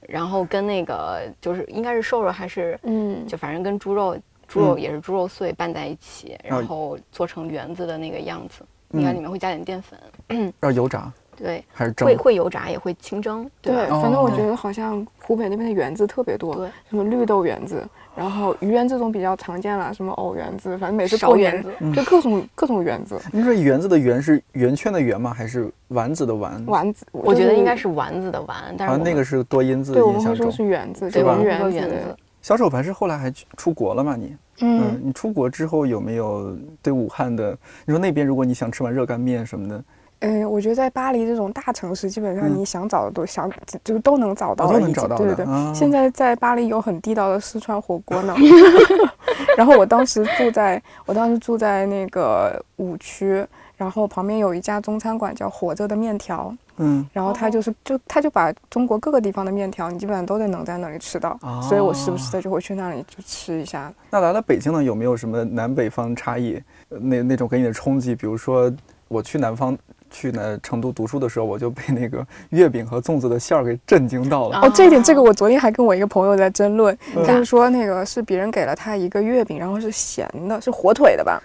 [0.03, 4.17] 然后跟那个就是应该是瘦肉还是嗯，就反正跟猪肉
[4.51, 12.17] 猪肉嗯也是猪肉碎拌在一起，然后然后做成圆子的那个样子，嗯应该里面会加点淀粉， 要油炸对，还是蒸会？
[12.17, 14.01] 会油炸也会清蒸，对，吧？
[14.03, 17.83] 反正我哦觉得好像湖北那边的圆子特别多，对，什么绿豆圆子，
[18.15, 25.33] 然后鱼圆这种比较常见了，什么藕圆子，反正每次苕过年圆子嗯就各种各种圆子，你说圆子的圆是圆圈的圆吗？
[25.33, 26.63] 还是丸子的丸？
[26.67, 30.57] 丸子，我觉得应该是丸子的丸，但是好像那个是多音字，对，我印象中们会说。
[30.57, 32.17] 是圆子，对吧我们会说是圆子圆子。
[32.43, 34.17] 小丑牌是后来还去出国了吗？
[34.17, 34.37] 你？
[34.63, 37.57] 嗯，你出国之后有没有对武汉的？
[37.87, 39.85] 你说那边如果你想吃碗热干面什么的，
[40.21, 43.51] 嗯，我觉得在巴黎这种大城市，基本上嗯你想找的都想，
[43.83, 45.45] 就是都能找到都能找到对对对。
[45.47, 48.35] 啊现在在巴黎有很地道的四川火锅呢。
[49.57, 53.45] 然后我当时住在，我当时住在那个五区，
[53.77, 63.93] 然后旁边有一家中餐馆叫活着的面条，嗯，然后他就是就他就把中国各个地方的面条，你基本上都得能在那里吃到，所以我时不时的就会去那里就吃一下。
[64.11, 66.61] 那来了北京呢，有没有什么南北方差异？
[66.89, 68.15] 呃那那种给你的冲击？
[68.15, 68.73] 比如说
[69.09, 69.79] 我去南方。
[70.11, 74.57] 去那成都读书的时候，我就被那个月饼和粽子的馅儿给震惊到了。
[74.57, 81.41] 啊哦，这一点，这个我昨天还跟我一个朋友在争论，嗯就是说那个是别人给了他一个月饼，然后是咸的，是火腿的吧？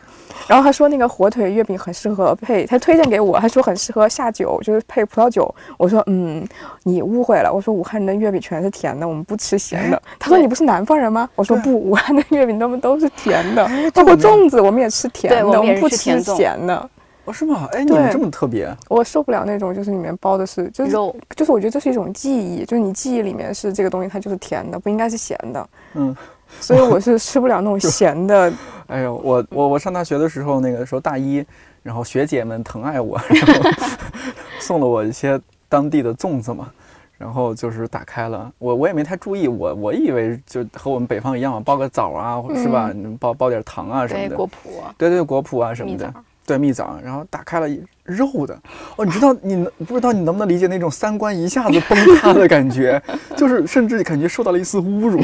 [0.48, 5.54] 然后他说那个火腿月饼很适合配，他推荐给我，他说很适合下酒，就是配葡萄酒。
[5.78, 6.46] 我说嗯，
[6.84, 10.02] 你误会了，我说武汉人的月饼全是甜的，我们不吃咸的。
[10.20, 11.30] 他说你不是南方人吗？
[11.36, 16.90] 我说不，武汉的月饼他们都是甜的，哎包括粽子我们也吃甜的，我们不吃咸的。
[17.26, 17.68] 哦，是吗？
[17.74, 25.70] 哎，你们对这么特别，我受不了那种就是里面包的是就是肉就是我觉得这是一种记忆，就是你记忆里面是这个东西它就是甜的，不应该是咸的。
[25.96, 26.16] 嗯，
[26.62, 28.54] 所以我是吃不了那种咸的。
[28.88, 31.44] 哎呦，我我我上大学的时候，那个时候大一，
[31.82, 33.70] 然后学姐们疼爱我，然后
[34.62, 36.70] 送了我一些当地的粽子嘛，
[37.18, 42.92] 然后就是打开了，我我也没太注意，我我以为就和我们北方一样嘛，包个枣啊，是吧？
[42.94, 44.52] 你包包点糖啊什么的，对果脯、
[45.00, 46.14] 对对，果脯啊什么的
[46.46, 47.68] 对蜜枣，然后打开了
[48.04, 48.58] 肉的，
[48.96, 53.02] 哦，你知道你能不知道你能不能理解那种三观一下子崩塌的感觉，
[53.36, 55.20] 就是甚至感觉受到了一丝侮辱，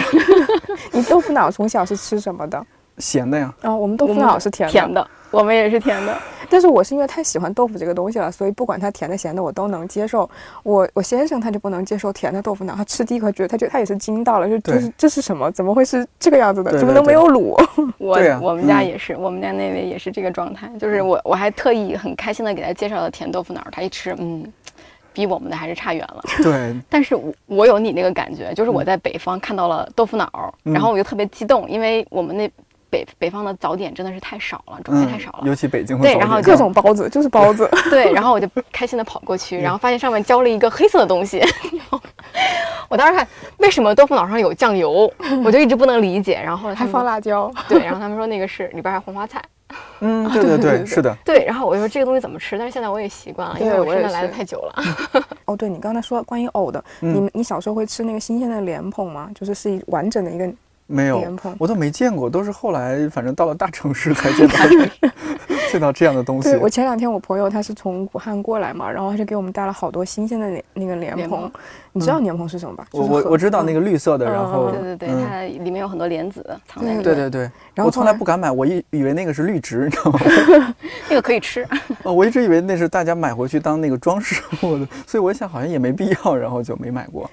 [0.92, 2.66] 你豆腐脑从小是吃什么的？
[2.98, 6.18] 咸的呀，啊、我们豆腐脑是甜的，甜的，我们也是甜的。
[6.52, 10.30] 但是我是因为太喜欢豆腐这个东西了，所以不管它甜的咸的我都能接受。
[10.64, 15.50] 我我先生他就不能接受甜的豆腐脑，他吃第一口觉得他觉得他也是惊到了，就对就是这是什么？
[15.52, 16.78] 怎么会是这个样子的？
[16.78, 17.56] 怎么能没有卤？
[17.98, 24.46] 我、我们家嗯也是，我们家那位也是这个状态，就是我我还特意很开心的给他介绍了甜豆腐脑儿，他一吃，嗯，
[25.14, 26.22] 比我们的还是差远了。
[26.44, 32.52] 对， 但是我我有你那个感觉，就是我在北方看到了豆腐脑然后我就特别激动，因为我们那
[32.92, 35.40] 北北方的早点真的是太少了，种类太少了。
[35.42, 37.68] 嗯尤其北京对然后各种包子就是包子。
[37.90, 41.40] 对，然后我就开心的跑过去，然后发现上面浇了一个黑色的东西。
[41.40, 42.00] 然后
[42.90, 43.28] 我当时看
[43.58, 45.12] 为什么豆腐脑上有酱油，
[45.44, 46.40] 我就一直不能理解。
[46.44, 49.42] 然后后来还放辣椒，对，然后他们说那个是里边还有红花菜。
[50.02, 54.84] 嗯，对对对，是的， 对，然后我就说这个东西怎么吃，但是现在我也习惯了，因为我真的来的太久了。
[55.46, 59.30] 哦，对你刚才说关于藕的，嗯你你小时候会吃那个新鲜的莲蓬吗？
[59.34, 60.52] 就是是一完整的一个
[60.92, 64.56] 没有莲蓬，我都没见过，都是后来反正到了大城市才见到
[65.72, 66.60] 见到这样的东西对，。
[66.60, 71.52] 我前两天我朋友他是从武汉过来嘛，然后他就给我们带了好多新鲜的莲那个莲蓬莲。
[71.94, 72.86] 你知道莲蓬是什么吧？
[72.92, 77.04] 我我就是很我知道那个绿色的，嗯然后对对对，嗯它里面有很多莲子藏在对里面。
[77.04, 80.20] 对对对，我从然后后来来不敢买，我以以为那个是绿植， 你知道吗？
[81.10, 81.66] 那个可以吃。
[82.04, 87.30] 哦，我一直以为那是大家买回去当那个装饰物的，所以我想好像也没必要，然后就没买过。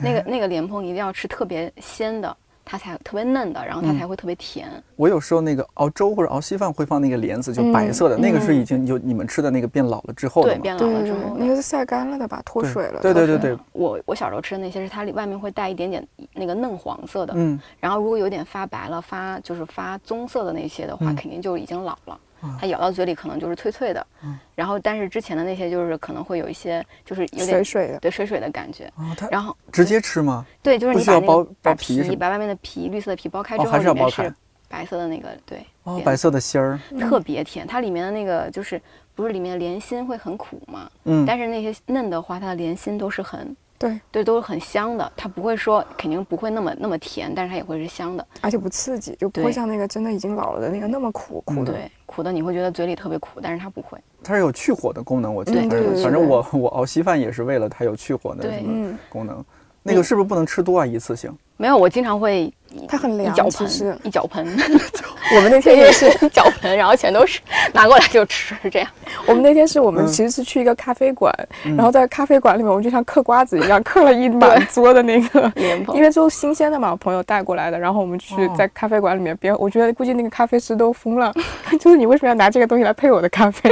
[0.00, 2.36] 那个那个莲蓬一定要吃特别鲜的，
[2.72, 4.66] 它才特别嫩的，然后它才会特别甜。
[4.96, 12.40] 我有时候那个熬粥或者熬稀饭会放那个莲子，就白色的，嗯那个是嗯已经就你们吃的那个变老了之后的对，变老了之后，那个是晒干了的吧？
[12.46, 12.98] 脱水了。
[13.02, 22.31] 对对对对，我我小时候吃的那些是它里外面会带一点点那个嫩黄色的，嗯，然后如果有点发白了、发就是发棕色的那些的话，嗯肯定就已经老了啊。
[22.60, 27.98] 它咬到嘴里可能就是脆脆的，嗯然后但是之前的那些就是可能会有一些就是有点水水的。
[28.00, 28.92] 对水水的感觉，
[29.30, 30.44] 然后直接吃吗？
[30.62, 34.34] 对，就是你把那个需要剥把皮把外面的皮绿色的皮剥开哦之后，还是要剥开里面是
[34.68, 37.66] 白色的那个对，哦，白色的芯儿，特别甜。
[37.66, 38.80] 它里面的那个就是
[39.14, 40.90] 不是里面的莲心会很苦嘛？
[41.04, 45.12] 嗯，但是那些嫩的话，它的莲心都是很对，对，都是很香的。
[45.16, 48.26] 它不会说肯定不会那么那么甜，但是它也会是香的。
[48.40, 51.72] 而且不刺激，就不会像那个真的已经老了的那个那么苦苦的。
[51.72, 53.98] 对，苦的你会觉得嘴里特别苦，但是它不会。
[54.22, 59.42] 它是有去火的功能，我记得嗯反正我我熬稀饭也是为了它有去火的什么嗯，功能。
[59.82, 60.86] 那个是不是不能吃多啊？
[60.86, 61.34] 一次性？
[61.62, 63.92] 没有，我经常会一它很凉一脚其实。
[63.92, 64.44] 盆，一脚盆，
[65.36, 67.38] 我们那天也是， 一脚盆，然后全都是
[67.72, 68.88] 拿过来就吃，这样。
[69.26, 70.06] 我们那天是我们嗯。
[70.08, 71.32] 其实是去一个咖啡馆，
[71.64, 71.76] 嗯。
[71.76, 75.48] 然后在咖啡馆里面，我们就像嗑瓜子一样，嗑了一满桌的那个。
[75.54, 78.54] 莲蓬因为都是新鲜的嘛，我朋友带过来的，然后我们去哦。
[78.58, 81.32] 在咖啡馆里面，别人我觉得估计那个咖啡师都疯了，
[81.78, 83.70] 就是你为什么要拿这个东西来配我的咖啡？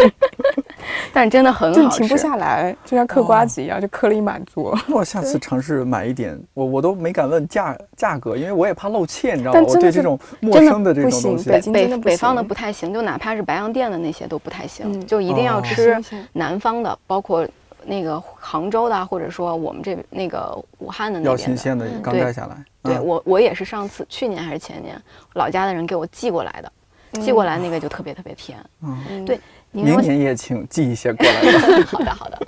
[1.13, 1.81] 但是真的很好。
[1.83, 4.79] 就停不下来，就像嗑瓜子一样，就嗑了一满桌。
[4.89, 9.61] 我下次尝试买一点，我我都没敢问价价格，因为我也怕露怯，你知道吗？
[9.67, 15.97] 我对这种陌生的这种东西行北，京北的北方的不太行，就哪怕是白洋淀的那些都不太行，嗯就一定要哦吃
[16.33, 17.47] 南方的，包括
[17.85, 21.57] 那个杭州的啊，或者说我们这那个武汉的那要边的。
[21.57, 22.55] 新鲜的刚对摘下来。
[22.57, 24.99] 嗯对我，我也是上次去年还是前年，
[25.35, 28.59] 老家的人给我寄过来的，寄过来那个就特别特别甜。
[28.83, 29.39] 嗯对
[29.73, 31.87] 明年也请寄一些过来吧。
[31.91, 32.39] 好的好的，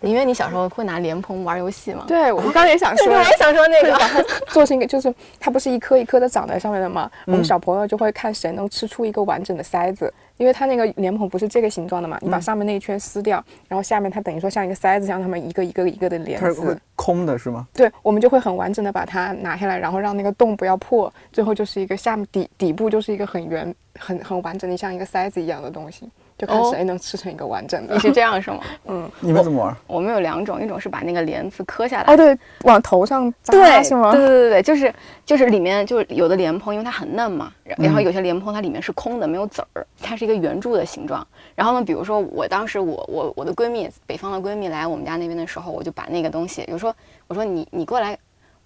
[0.00, 2.04] 因为你小时候会拿莲蓬玩游戏吗？
[2.08, 3.98] 对，我们刚才也想说，我也想说那个。
[3.98, 7.10] 把它做成一个，就是它不是一颗一颗的长在上面的吗？
[7.26, 16.80] 我们嗯小朋友就会看谁能吃出一个完整的塞子，因为它那个莲蓬不是这个形状的嘛，你把嗯上面那一圈撕掉，然后下面它等于说像一个塞子，像它们一个一个一个的莲它是会子。
[16.94, 17.66] 空的是吗？
[17.72, 26.08] 对，我们就会很完整的把它拿下来，然后让那个洞不要破，最后就是一个下面底底部就是一个很圆、很很完整的，像一个塞子一样的东西，
[26.38, 27.94] 就看哦谁能吃成一个完整的。
[27.94, 28.60] 你是这样是吗？
[28.86, 29.76] 嗯，你们怎么玩？
[29.88, 34.12] 我们有两种，一种是把那个莲子磕下来，哦，对，往头上扎对，是吗？
[34.12, 34.94] 对对对对，就是
[35.26, 41.26] 就是里面就是有的莲蓬，因为它很嫩嘛，然然后嗯有些莲蓬它里面是空的，没有籽儿，它是一个圆柱的形状。
[41.56, 46.94] 然后呢，比如说我当时我我我的闺蜜，北方的闺蜜来我们家那边的时候，我就把那个东西，比如说
[47.26, 48.16] 我说你你过来，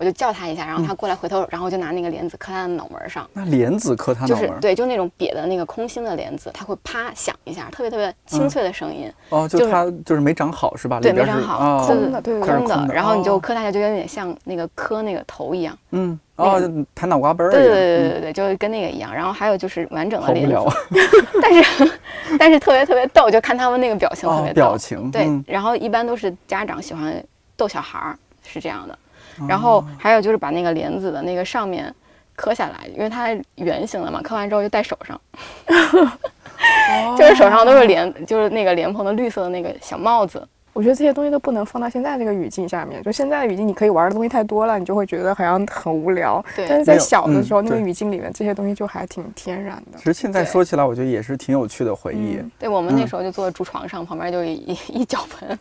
[0.02, 3.24] 我就叫他一下，然后他过来回头，然后就拿那个帘子磕他的脑门儿上。
[3.32, 4.48] 那帘子磕他脑门儿？
[4.48, 10.98] 就是对，就那种瘪的那个空心的帘子，它会啪响一下，特别特别清脆的声音，哦，就就是它就是没长好是吧？
[11.00, 15.78] 对没长好空的，对的空的，然后你就磕他一下，就有点像那个磕那个头一样。
[15.92, 19.14] 嗯，哦，就弹脑瓜崩儿对对对对对对，就是跟那个一样。
[19.14, 20.74] 然后还有就是完整的莲子聊，啊！
[21.40, 21.92] 但是
[22.40, 24.54] 但是特别特别逗，就看他们那个表情特哦别，逗。
[24.54, 27.22] 表情对，嗯然后一般都是家长喜欢
[27.56, 28.98] 逗小孩儿，是这样的。
[29.42, 29.46] 哦。
[29.48, 31.94] 然后还有就是把那个莲子的那个上面
[32.34, 35.20] 磕下来，因为它圆形的嘛，磕完之后就戴手上，
[35.68, 40.46] 哦 就是手上都是莲，就是那个莲蓬的绿色的那个小帽子。
[40.72, 43.02] 我觉得这些东西都不能放到现在这个语境下面。
[43.02, 46.42] 就现在的语境，你可以玩的东西太多了，你就会觉得好像很无聊。
[46.56, 50.04] 对但是在小的时候，那个语境里面，这些东西就还挺天然的其。
[50.04, 52.36] 实现在说起来，我觉得也是挺有趣的回忆。
[52.40, 55.58] 嗯对我们那嗯时候就坐在竹床上，旁边就一一 一脚盆，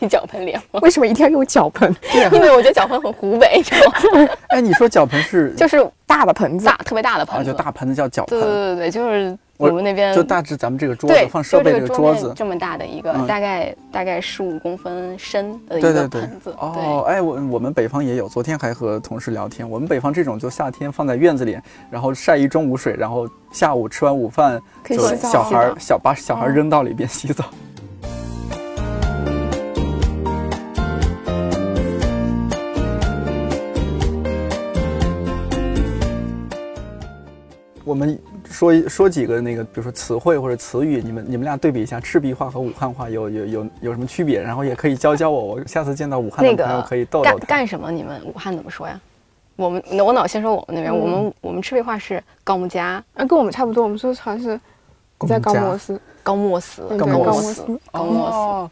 [0.00, 0.80] 一脚盆莲花。
[0.80, 1.94] 为什么一定要用脚盆？
[2.32, 4.28] 因为我觉得脚盆很湖北，你知道吗？
[4.48, 7.52] 哎，你说脚盆是就是大的盆子大，特别大的啊，盆子。
[7.52, 12.32] 就大盆子叫脚盆对对，对对，就是我我们那边就大致咱们这个桌子放设备这个桌子。
[12.36, 21.58] 这么大的一个，嗯大概大概十五公分深的一对对对个盆子。，哦，哎，我我们北方也有，昨天还和同事聊天，我们北方这种就夏天放在院子里，
[21.90, 27.44] 然后晒一中午水，然后下午吃完午饭，就小孩儿小把小孩扔到里边洗澡。
[37.84, 38.16] 我们
[38.50, 44.40] 说一说几个那个，比如说词汇或者词语，你们你们俩对比一下赤壁话和武汉话有有有有什么区别？
[44.42, 47.46] 然后也可以教教我，我下次见到武汉那的朋友个可以逗干逗他。
[47.46, 47.90] 干什么？
[47.90, 49.00] 你们武汉怎么说呀？
[49.56, 54.58] 我们我脑先说我们那边，我们我们赤壁话是高木家、啊，跟我们差不多，我们说好像是
[55.26, 58.36] 在高莫斯，高莫斯、对高莫莫斯、高莫斯。
[58.36, 58.70] 哦，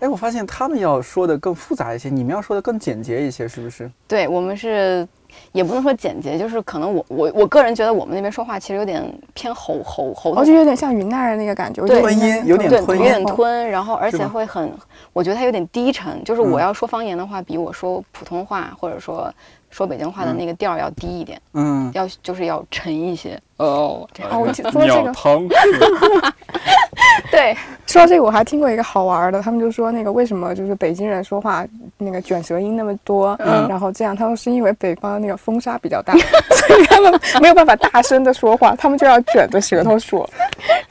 [0.00, 3.90] 哎，我发现他们要说的更复杂一些，你们要说的更简洁一些，是不是？
[4.08, 5.06] 对我们是，
[5.52, 9.04] 也不能说简洁，就是可能我我我个人觉得我们那边说话其实有点
[9.34, 14.72] 偏喉喉喉我就有点像云南人那个感觉，吞音有点，吞音有点吞，然后而且会很，
[15.12, 19.32] 我觉得它有点低沉，就是我嗯要说方言的话，比我说普通话或者说
[19.70, 23.40] 说北京话的那个调要低一点，嗯，要就是要沉一些。
[23.64, 25.12] 哦，这样哦，我听说这个。
[25.12, 25.46] 汤，
[27.30, 27.56] 对，
[27.86, 31.64] 说到这个，我还听过一个好玩的，他们就说那个为什么就是北京人说话
[31.98, 33.66] 那个卷舌音那么多，嗯。
[33.68, 36.12] 然后这样，他们是因为北方那个风沙比较大，
[36.66, 40.28] 所以他们没有办法大声的说话，他们就要卷着舌头说。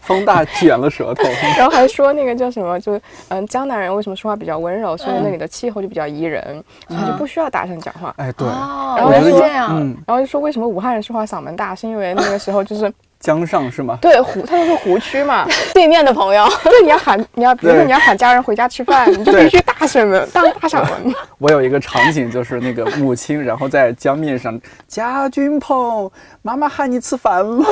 [0.02, 1.24] 风大卷了舌头。
[1.58, 8.14] 然后还说那个叫什么，就是嗯，江南人为什么说话比较温柔，是因为那里的气候就比较宜人，所以他就不需要大声讲话。
[8.18, 13.98] 哎，对，哦，然后就是这样，嗯，然后就说为什么武汉人说话嗓门大，是因为那个时候就是江上是吗？
[14.02, 21.14] 对湖，它就是湖区嘛， 对面的朋友， 对，你要喊，你要比如说你要喊家人回家吃饭，你就必须大声的，当大嗓门。
[21.40, 26.12] 我有一个场景，就是那个母亲，然后在江面上，家君鹏，
[26.42, 27.66] 妈妈喊你吃饭了。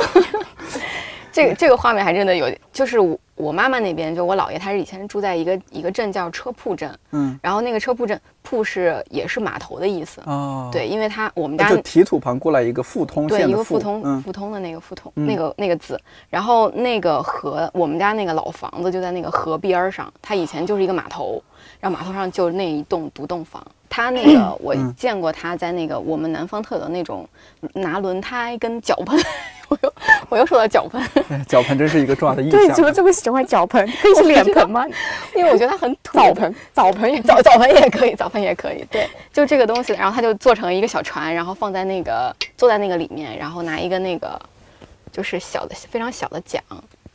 [1.32, 14.22] 这个这个画面还真的有，就是我我妈妈那边，就我姥爷，他是以前住在一个一个镇叫车铺镇，嗯，然后那个车铺镇铺是也是码头的意思，哦，对，因为他我们家就提土旁过来一个富通对，一个富通、嗯。
[14.32, 15.26] 通的那个富通、嗯。
[15.26, 21.42] 那个那个字，然后那个河，我们家那个老房子就在那个河边儿上，它以前就是一个码头，
[21.80, 23.64] 然后码头上就那一栋独栋房。
[23.90, 27.28] 他那个我嗯见过，他在那个我们南方特有的那种
[27.74, 29.20] 拿轮胎跟脚盆，
[29.72, 29.94] 我又
[30.28, 33.84] 我又说到脚盆，哎脚盆真是一个重要的意对，怎么这么喜欢脚盆？
[34.02, 34.84] 可以是脸盆吗？
[35.34, 36.18] 因为我觉得它很土。
[36.18, 44.38] 澡盆，澡盆也澡澡盆也可以，澡盆也可以，对，就这个东西，然后它就做成一个小船，然后放在那个坐在那个里面，然后拿一个那个
[45.10, 46.62] 就是小的非常小的桨，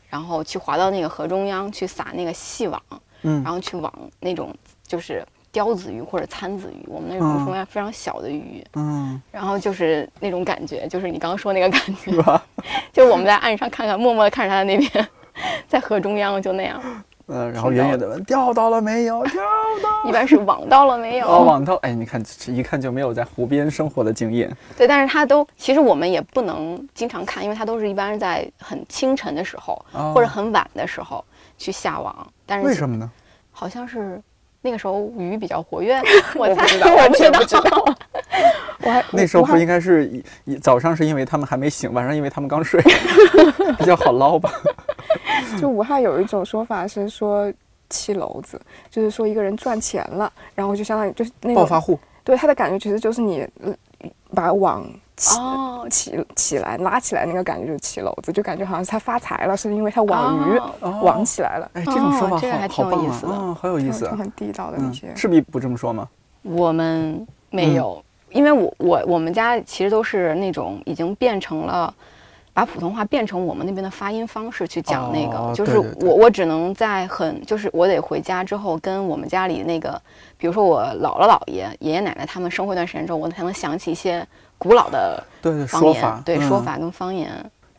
[0.09, 2.81] 然后去划到那个河中央去撒那个细网，
[3.21, 4.53] 嗯然后去网那种
[4.87, 12.43] 就是鲷子鱼或者餐子鱼，我们那种嗯非常非常小的鱼，嗯，然后就是那种感觉，就是你刚刚说那个感觉是，吧？
[12.93, 15.07] 就是我们在岸上看看，默默的看着它在那边，
[15.67, 16.81] 在河中央就那样，
[17.27, 19.23] 嗯，然后远远的问钓到了没有？
[19.25, 19.41] 钓
[19.83, 20.09] 到。
[20.09, 21.27] 一般是网到了没有？
[21.27, 24.55] 哦，网到，哎，你看，这一看就没有在湖边生活的经验。
[24.77, 31.23] 对，但是它都其实我们也不能经常看，因为它都是一般是在很清晨的时候、哦或者很晚的时候
[31.57, 32.27] 去下网。
[32.45, 33.09] 但是为什么呢？
[33.51, 34.21] 好像是
[34.67, 35.97] 那个时候鱼比较活跃，
[36.35, 37.85] 我猜我不知道，我不知完全不知道。
[38.83, 42.81] 我还那时候不应该是一一早上是因为他们还没醒，晚上因为他们刚睡，
[43.79, 44.51] 比较好捞吧？
[45.59, 47.51] 就武汉有一种说法是说
[47.89, 48.59] 七楼子，
[48.89, 51.97] 就是说一个人赚钱了，然后就相当于就是那种暴发户。
[52.25, 53.73] 对他的感觉其实就是你呃
[54.35, 54.85] 把网
[55.17, 66.07] 起、哦起起来拉起来那个感觉就是七篓子，就感觉好像是他发财了，是因为他网鱼、哦网起来了，哎，这种说法好哦这个还挺好棒啊有意思的嗯，很有意思很地道的那嗯些。，赤壁不这么说吗？
[66.43, 71.93] 我们没有，因为我我我们家其实都是那种已经变成了。
[72.53, 80.01] 把普通话变成我们那边的发音方式去讲那个，哦就是对对对我我只能在很就是我得回家之后跟我们家里那个，
[80.39, 84.25] 比如说我姥姥姥爷、爷爷奶奶他们生活一段时间之后，我才能想起一些
[84.57, 87.31] 古老的对对，方言，说法，对、嗯说法跟方言。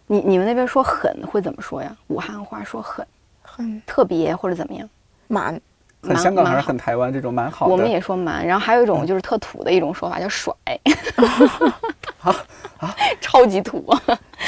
[0.07, 1.95] 你你们那边说狠会怎么说呀？
[2.07, 3.07] 武汉话说狠，
[3.43, 4.89] 很特别或者怎么样？
[5.27, 5.61] 蛮，
[6.03, 7.73] 很香港还是很台湾这种蛮好的。
[7.73, 10.55] 我们也说蛮，然后还有一种嗯就是特土的一种说法叫甩，
[12.23, 12.35] 啊
[12.79, 13.85] 啊， 超级土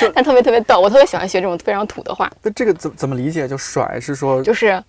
[0.01, 3.47] 就，但特别特别逗，我特别喜欢学这种非常土的话，那这个怎怎么理解？
[3.47, 4.83] 就甩是说就是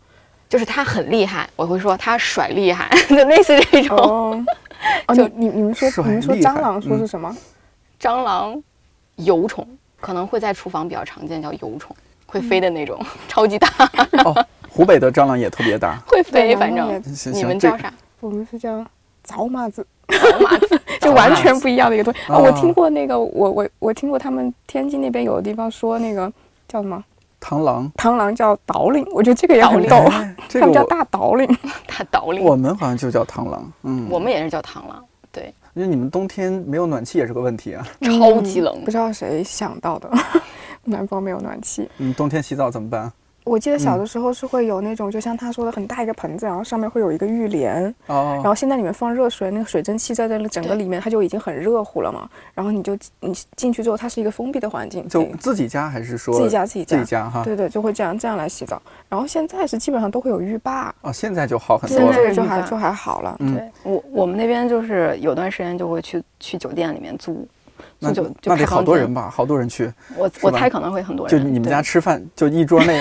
[0.48, 3.98] 就是他很厉害，我会说他甩厉害， 就类似这种。
[3.98, 4.46] 哦，
[5.08, 7.36] 哦，就你你你们说你们说蟑螂说嗯是什么？
[8.00, 8.62] 蟑螂、
[9.18, 9.68] 油虫
[10.00, 13.68] 可能会在厨房比较常见，叫油虫，会飞的那种，超级大，
[14.26, 16.02] 哦， 湖北的蟑螂也特别大。
[16.08, 17.02] 会飞，反正
[17.34, 17.94] 你们叫啥？
[18.20, 18.84] 我们是叫
[19.24, 19.86] 糟麻子，
[21.02, 22.20] 就完全不一样的一个东西。
[22.30, 26.32] 哦，我哦听过那个，我我我听过他们天津那边有的地方说那个
[26.68, 27.04] 叫什么
[27.42, 31.48] 螳螂，螳螂叫导领，我觉得这个也很逗，哎这他们叫大导领。
[31.88, 32.44] 大导领。
[32.44, 33.70] 我们好像就叫螳螂。
[33.84, 37.86] 嗯，我们也是叫螳螂，对，因为你们冬天没有暖气也是个问题啊。
[38.02, 38.92] 超级冷不。
[38.92, 40.10] 知道谁想到的，
[40.86, 41.90] 南方没有暖气。
[41.98, 43.12] 嗯，冬天洗澡怎么办？
[43.44, 52.30] 我记得小嗯的时候是会有那种，就像他说的很大一个盆子，然后上面会有一个浴帘，然哦，后现在里面放热水，那个水蒸气在这个整个里面，它就已经很热乎了嘛。
[52.54, 57.44] 然后你就你进去之后，它是一个封闭的环境，就自己家还是说自己家自己家自己家哈？
[57.44, 58.82] 对对，就会这样这样来洗澡。
[59.10, 62.14] 然后现在是基本上都会有浴霸，哦，现在就好很多了。
[62.14, 63.36] 现在就还就还好了。
[63.40, 67.48] 嗯对我我们那边就是有段时间就会去去酒店里面租
[68.04, 69.30] 那就那得好多人吧？
[69.30, 71.44] 好多人去，我我猜可能会很多人。
[71.44, 73.00] 就你们家吃饭，就一桌内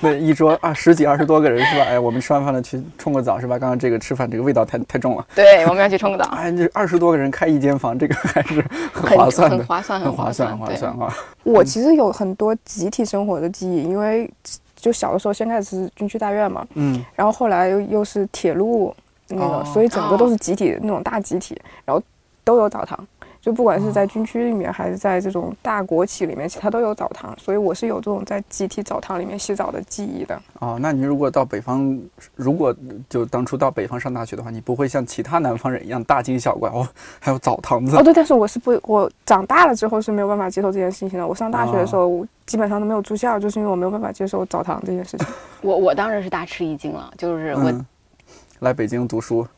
[0.00, 1.84] 那一桌啊十几二十多个人是吧？
[1.84, 3.58] 哎，我们吃完饭了去冲个澡是吧？
[3.58, 5.26] 刚刚这个吃饭这个味道太太重了。
[5.34, 11.12] 对，我们要去冲个澡，哎，这二十多个人开一间房，这个还是很很划算的很，划算，很划算，很划算啊！
[11.42, 14.30] 我其实有很多集体生活的记忆，因为
[14.76, 18.94] 就小的时候先开始是军区大院嘛，嗯，然后后来又又是铁路
[19.26, 22.00] 那个，哦所以整个都是集体的那种大集体，然后
[22.44, 22.96] 都有澡堂。
[23.46, 30.36] 就不管是在军区里面，还是在这种大国企里面，其他都有澡堂，所以我是有这种在集体澡堂里面洗澡的记忆的。
[30.58, 31.96] 哦，那你如果到北方，
[32.34, 32.74] 如果
[33.08, 36.84] 就当初到北方上大学的话，你不会像其他南方人一样大惊小怪哦，
[37.20, 41.24] 还有澡堂子哦，对，但是我是不，我长大了之后是没有办法接受这件事情的。
[41.24, 45.26] 我上大学的时候，我基本上都没有住校，就是因为我没有办法接受澡堂这件事情。
[45.62, 47.86] 我我当然是大吃一惊了，就是我、嗯，
[48.58, 49.48] 来北京读书，对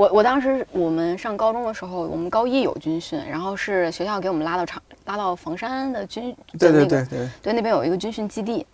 [0.00, 8.64] 我我当时我们上高中的时候，我们高一有军训，然后是学校给我们拉到长拉到房山的军对对对对，对，那边有一个军训基地。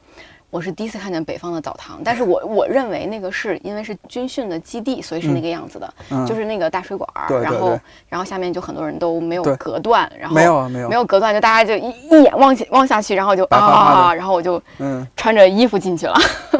[0.49, 16.15] 我是第一次看见北方的澡堂，但是我我认为那个是因为是军训的基地，所以是那个样子的，嗯，就是那个大水管儿，对对然后然后下面就很多人都没有隔断，然后没有啊没有没有隔断，就大家就一一眼望下望下去，然后就啊，然后我就嗯，穿着衣服进去了，
[16.53, 16.56] 那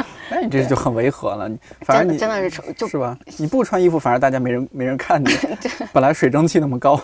[0.47, 3.17] 你这就很违和了，你反正你真的是丑就是吧？
[3.39, 5.29] 你不穿衣服，反而大家没人没人看你，
[5.93, 7.01] 本来水蒸气那么高，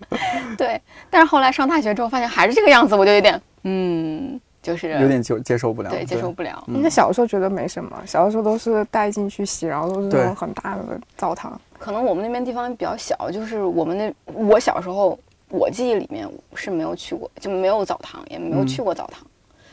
[0.56, 0.80] 对。
[1.10, 6.62] 但是后来上大学之后，发现还是这个样子，我就有点嗯，就是有点就接受不了，对接受不了。
[6.68, 11.58] 嗯那小的时候觉得没什么，小的时候都是带进去洗，然后都是那种很大的澡堂。
[11.78, 15.18] 可能我们那边地方比较小，就是我们那我小时候，
[15.48, 19.26] 我记忆里面是没有去过，就没有澡堂，也没有嗯去过澡堂。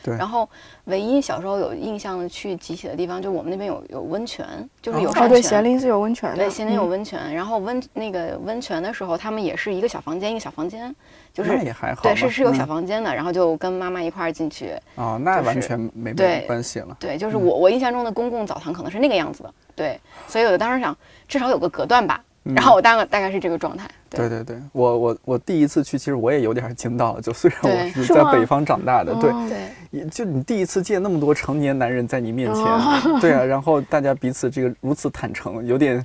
[0.04, 0.46] 对然后
[0.84, 4.46] 唯一小时候有印象的去集体的地方，就我们那边有有温泉，
[4.82, 6.36] 就是有哦哦，对，咸林是有温泉的。
[6.36, 10.94] 对，咸林有嗯温泉，然后温那个温泉的时候，他们也是一个小房间，一个小房间，
[11.32, 14.74] 就是那也还好，对，是是有小嗯房间的，然后就跟妈妈一块儿进去。
[14.96, 16.12] 哦，那完全没
[16.46, 19.54] 关系了，对，就是嗯我我印象中的公共澡堂可能是那个样子的。
[19.74, 19.98] 对，
[20.28, 20.94] 所以我当时想，
[21.26, 22.22] 至少有个隔断吧。
[22.46, 23.88] 嗯然后我大概大概是这个状态。
[24.14, 27.20] 对对对，我我我第一次去，其实我也有点惊到了。
[27.20, 29.58] 就虽然我是在北方长大的，对，哦对
[29.90, 36.04] 也就你第一次见那么多成年男人在你面前，哦对啊，然后大家彼此这个如此坦诚，有点，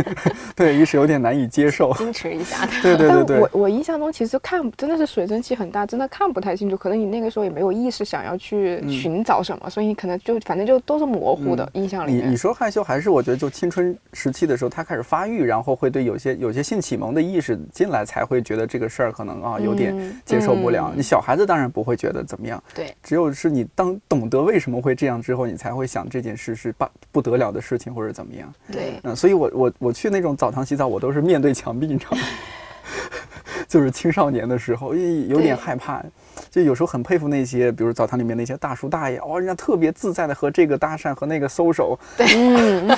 [0.54, 1.92] 对，于是有点难以接受。
[1.94, 2.66] 矜持一下。
[2.82, 6.76] 对对对但对我，我印象中其实看真的是水蒸气很大，真的看不太清楚。
[6.76, 12.26] 可能你那个时候也没有意识想要去嗯寻找什么，所以你可能就反正就都是模糊的、印象里面。
[12.26, 20.90] 你你说害羞，还是我觉得就青春时期的时候，他开始发育，然后会对有些有些性启蒙的意识进来，才会觉得这个事儿可能啊有点嗯接受不了。
[20.92, 28.52] 嗯你小孩子当然不会觉得怎么样，对只有是你当懂得为什么会这样之后，你才会想这件事是不不得了的事情或者怎么样。
[28.70, 32.22] 对嗯，所以我我我去那种澡堂洗澡，我都是面对墙壁，你知道吗？
[33.68, 36.02] 就是青少年的时候，有点害怕，
[36.50, 42.96] 就有时候很佩服那些，比如澡堂里面那些大叔大爷，哦，人家特别自在的和这个搭讪，和那个搜手， 嗯，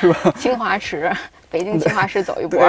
[0.00, 1.10] 是吧 清华池，
[1.50, 2.60] 北京清华池走一波。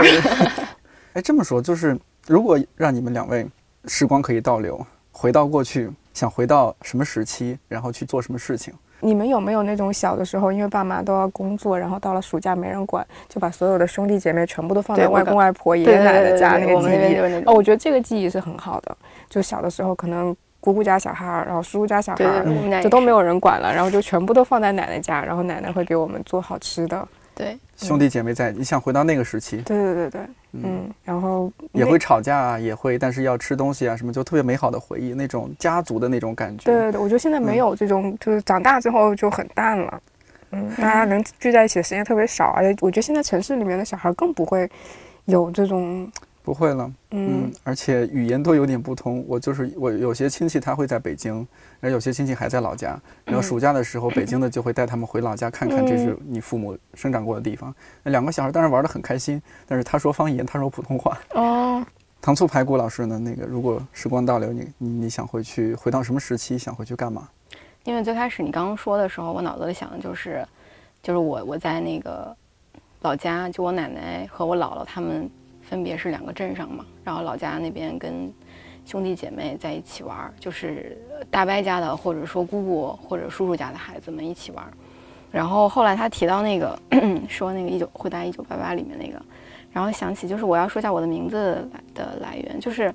[1.14, 1.98] 哎，这么说就是，
[2.28, 3.46] 如果让你们两位
[3.86, 8.74] 时光可以倒流，回到过去，想回到什么时期，然后去做什么事情？
[9.02, 18.96] 你们有没有那种小的时候，因为爸妈都要工作，然后到了暑假没人管，就把所有的兄弟姐妹全部都放在外公外婆、爷爷奶奶家那个记忆哦，我觉得这个记忆是很好的。
[19.30, 27.08] 就小的时候，可能姑姑家小孩儿，然后叔叔家小孩儿就都没有人管了，然后就全部都放在奶奶家，然后奶奶会给我们做好吃的。
[27.34, 27.58] 对。
[27.78, 30.22] 兄弟姐妹在，你想回到那个时期，对对对对，
[30.54, 36.66] 嗯，然后也会吵架啊，也会，但是要吃东西啊，什么就特别美好的回忆，那种家族的那种感觉。
[36.66, 40.02] 对对对，我觉得现在没有这种，就是长大之后就很淡了。
[40.52, 44.70] 嗯，大家能聚在一起的时间特别少，而且我觉得现在城市里面的小孩更不会
[45.26, 46.12] 有这种，
[46.44, 49.24] 不会了，嗯嗯，而且语言都有点不通。
[49.28, 51.36] 我就是我有些亲戚他会在北京，
[51.80, 53.00] 然后有些亲戚还在老家。
[53.26, 57.74] 然后暑假的时候，北京的就会带他们回老家看看，这是你父母生长过的地方。
[58.04, 61.18] 那两个小孩当然玩得很开心，但是他说方言，他说普通话。
[61.36, 61.86] 哦，
[62.22, 63.20] 糖醋排骨老师呢？
[63.20, 66.58] 那个如果时光倒流，你你你想回去回到什么时期？
[66.58, 67.30] 想回去干嘛？
[67.84, 70.46] 因为最开始你刚刚说的时候，我脑子里想的就是，
[71.02, 72.36] 就是我我在那个
[73.02, 75.28] 老家，就我奶奶和我姥姥他们
[75.72, 78.30] 分别是两个镇上嘛，然后老家那边跟
[78.86, 80.98] 兄弟姐妹在一起玩儿，就是
[81.30, 84.74] 大伯家的，或者说姑姑或者叔叔家的孩子们一起玩儿。
[85.32, 86.78] 然后后来他提到那个
[87.30, 89.18] 说那个一九回答一九八八里面那个，
[89.72, 91.66] 然后想起就是我要说一下我的名字
[91.96, 92.94] 的来源，就是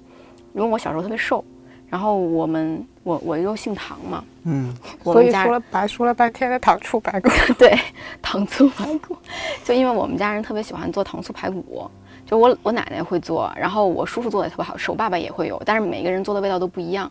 [0.53, 1.43] 因为我小时候特别瘦，
[1.89, 4.71] 然后我们我我又姓唐嘛，嗯，
[5.03, 7.31] 所我们家以说了白说了半天的糖醋排骨。
[7.59, 7.75] 对，
[8.21, 9.17] 糖醋排骨，
[9.65, 11.91] 就因为我们家人特别喜欢做糖醋排骨，
[12.27, 17.11] 就我我奶奶会做，然后我叔叔做的特别好吃，我爸爸也会有，但是每个人做的味道都不一样，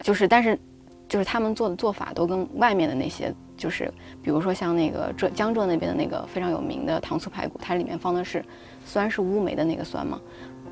[0.00, 0.56] 就是但是
[1.08, 3.92] 就是他们做的做法都跟外面的那些，就是
[4.22, 8.44] 比如说像那个浙江浙那边的那个非常有名的糖醋排骨，它里面放的是
[8.84, 10.20] 酸是乌梅的那个酸嘛，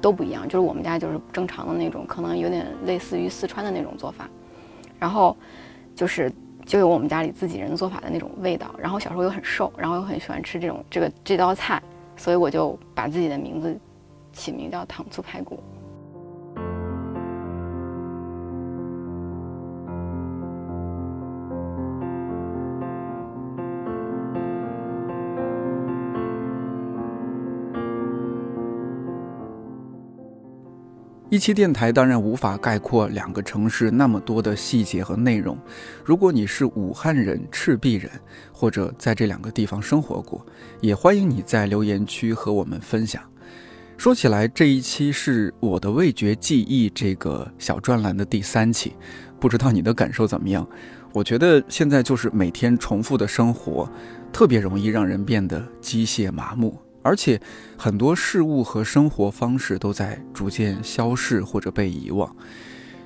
[0.00, 4.28] 都不一样，就是我们家就是正常的那种，可能有点类似于四川的那种做法，
[4.98, 5.34] 然后
[5.94, 6.30] 就是
[6.66, 8.74] 就有我们家里自己人做法的那种味道。
[8.78, 11.82] 然后小时候又很瘦，然后又很喜欢吃这种这个这道菜，
[12.20, 13.74] 所以我就把自己的名字
[14.30, 15.58] 起名叫糖醋排骨。
[31.30, 35.56] 一期电台当然无法概括两个城市那么多的细节和内容。
[36.04, 38.10] 如果你是武汉人、赤壁人，
[38.52, 40.44] 或者在这两个地方生活过，
[40.80, 43.22] 也欢迎你在留言区和我们分享。
[43.96, 48.94] 说起来，这一期是我的味觉记忆这个小专栏的第三期，
[49.38, 50.66] 不知道你的感受怎么样？
[51.12, 53.88] 我觉得现在就是每天重复的生活，
[54.32, 56.76] 特别容易让人变得机械麻木。
[57.02, 57.40] 而且
[57.76, 62.34] 很多事物和生活方式都在逐渐消逝或者被遗忘。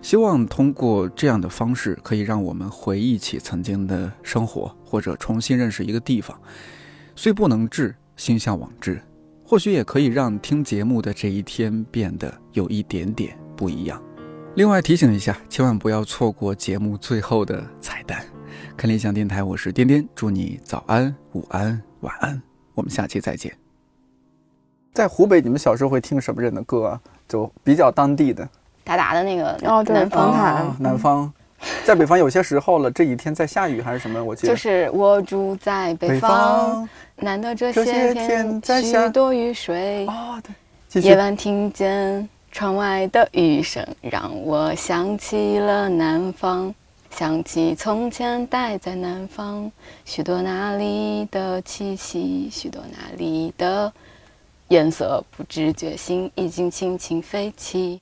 [0.02, 6.38] 希望通过这样的方式，可以让我们回忆起曾经的生活，或者重新认识一个地方。
[7.16, 9.00] 虽不能至，心向往之。
[9.46, 14.02] 或许也可以让听节目的这一天变得有一点点不一样。
[14.56, 18.24] 另外提醒一下，千万不要错过节目最后的彩蛋。
[18.76, 22.40] 看理想电台，我是颠颠，祝你早安、午安、晚安，
[22.74, 23.63] 我们下期再见。
[24.94, 27.00] 在湖北，你们小时候会听什么人的歌啊？
[27.28, 28.48] 就比较当地的。
[28.84, 31.32] 达达的那个哦对南方方塔哦南方，
[31.84, 34.22] 在北方有些时候了，这几天在下雨还是什么？
[34.22, 40.06] 我记得就是我住在北北方，难得这这些些天天在下许多雨水。
[40.06, 40.40] 哦，
[40.90, 46.72] 对，夜晚听见窗外的雨声，让我想起了南方，
[47.10, 49.68] 想起从前待在南方，
[50.04, 53.90] 许多那里的气息，许多那里的
[54.74, 58.00] 颜色，不知觉心已经轻轻飞起。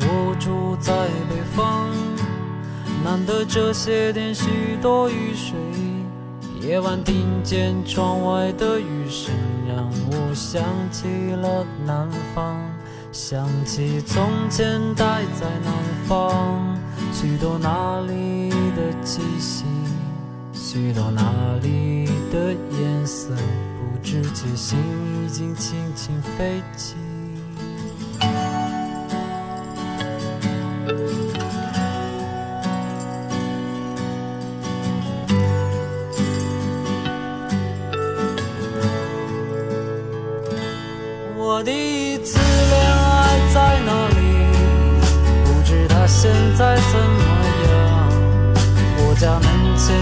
[0.00, 0.92] 我住在
[1.30, 1.88] 北方，
[3.04, 5.54] 难得这些天许多雨水。
[6.60, 9.32] 夜晚听见窗外的雨声，
[9.68, 12.60] 让我想起了南方，
[13.12, 15.72] 想起从前待在南
[16.08, 16.76] 方，
[17.12, 19.64] 许多那里的气息，
[20.52, 21.22] 许多那
[21.62, 23.32] 里的颜色，
[24.04, 24.78] 知觉心
[25.24, 26.94] 已经轻轻飞起。
[41.36, 44.14] 我第一次恋爱在哪里？
[45.44, 47.24] 不知他现在怎么
[47.64, 47.72] 样。
[48.98, 49.44] 我家门
[49.78, 49.96] 前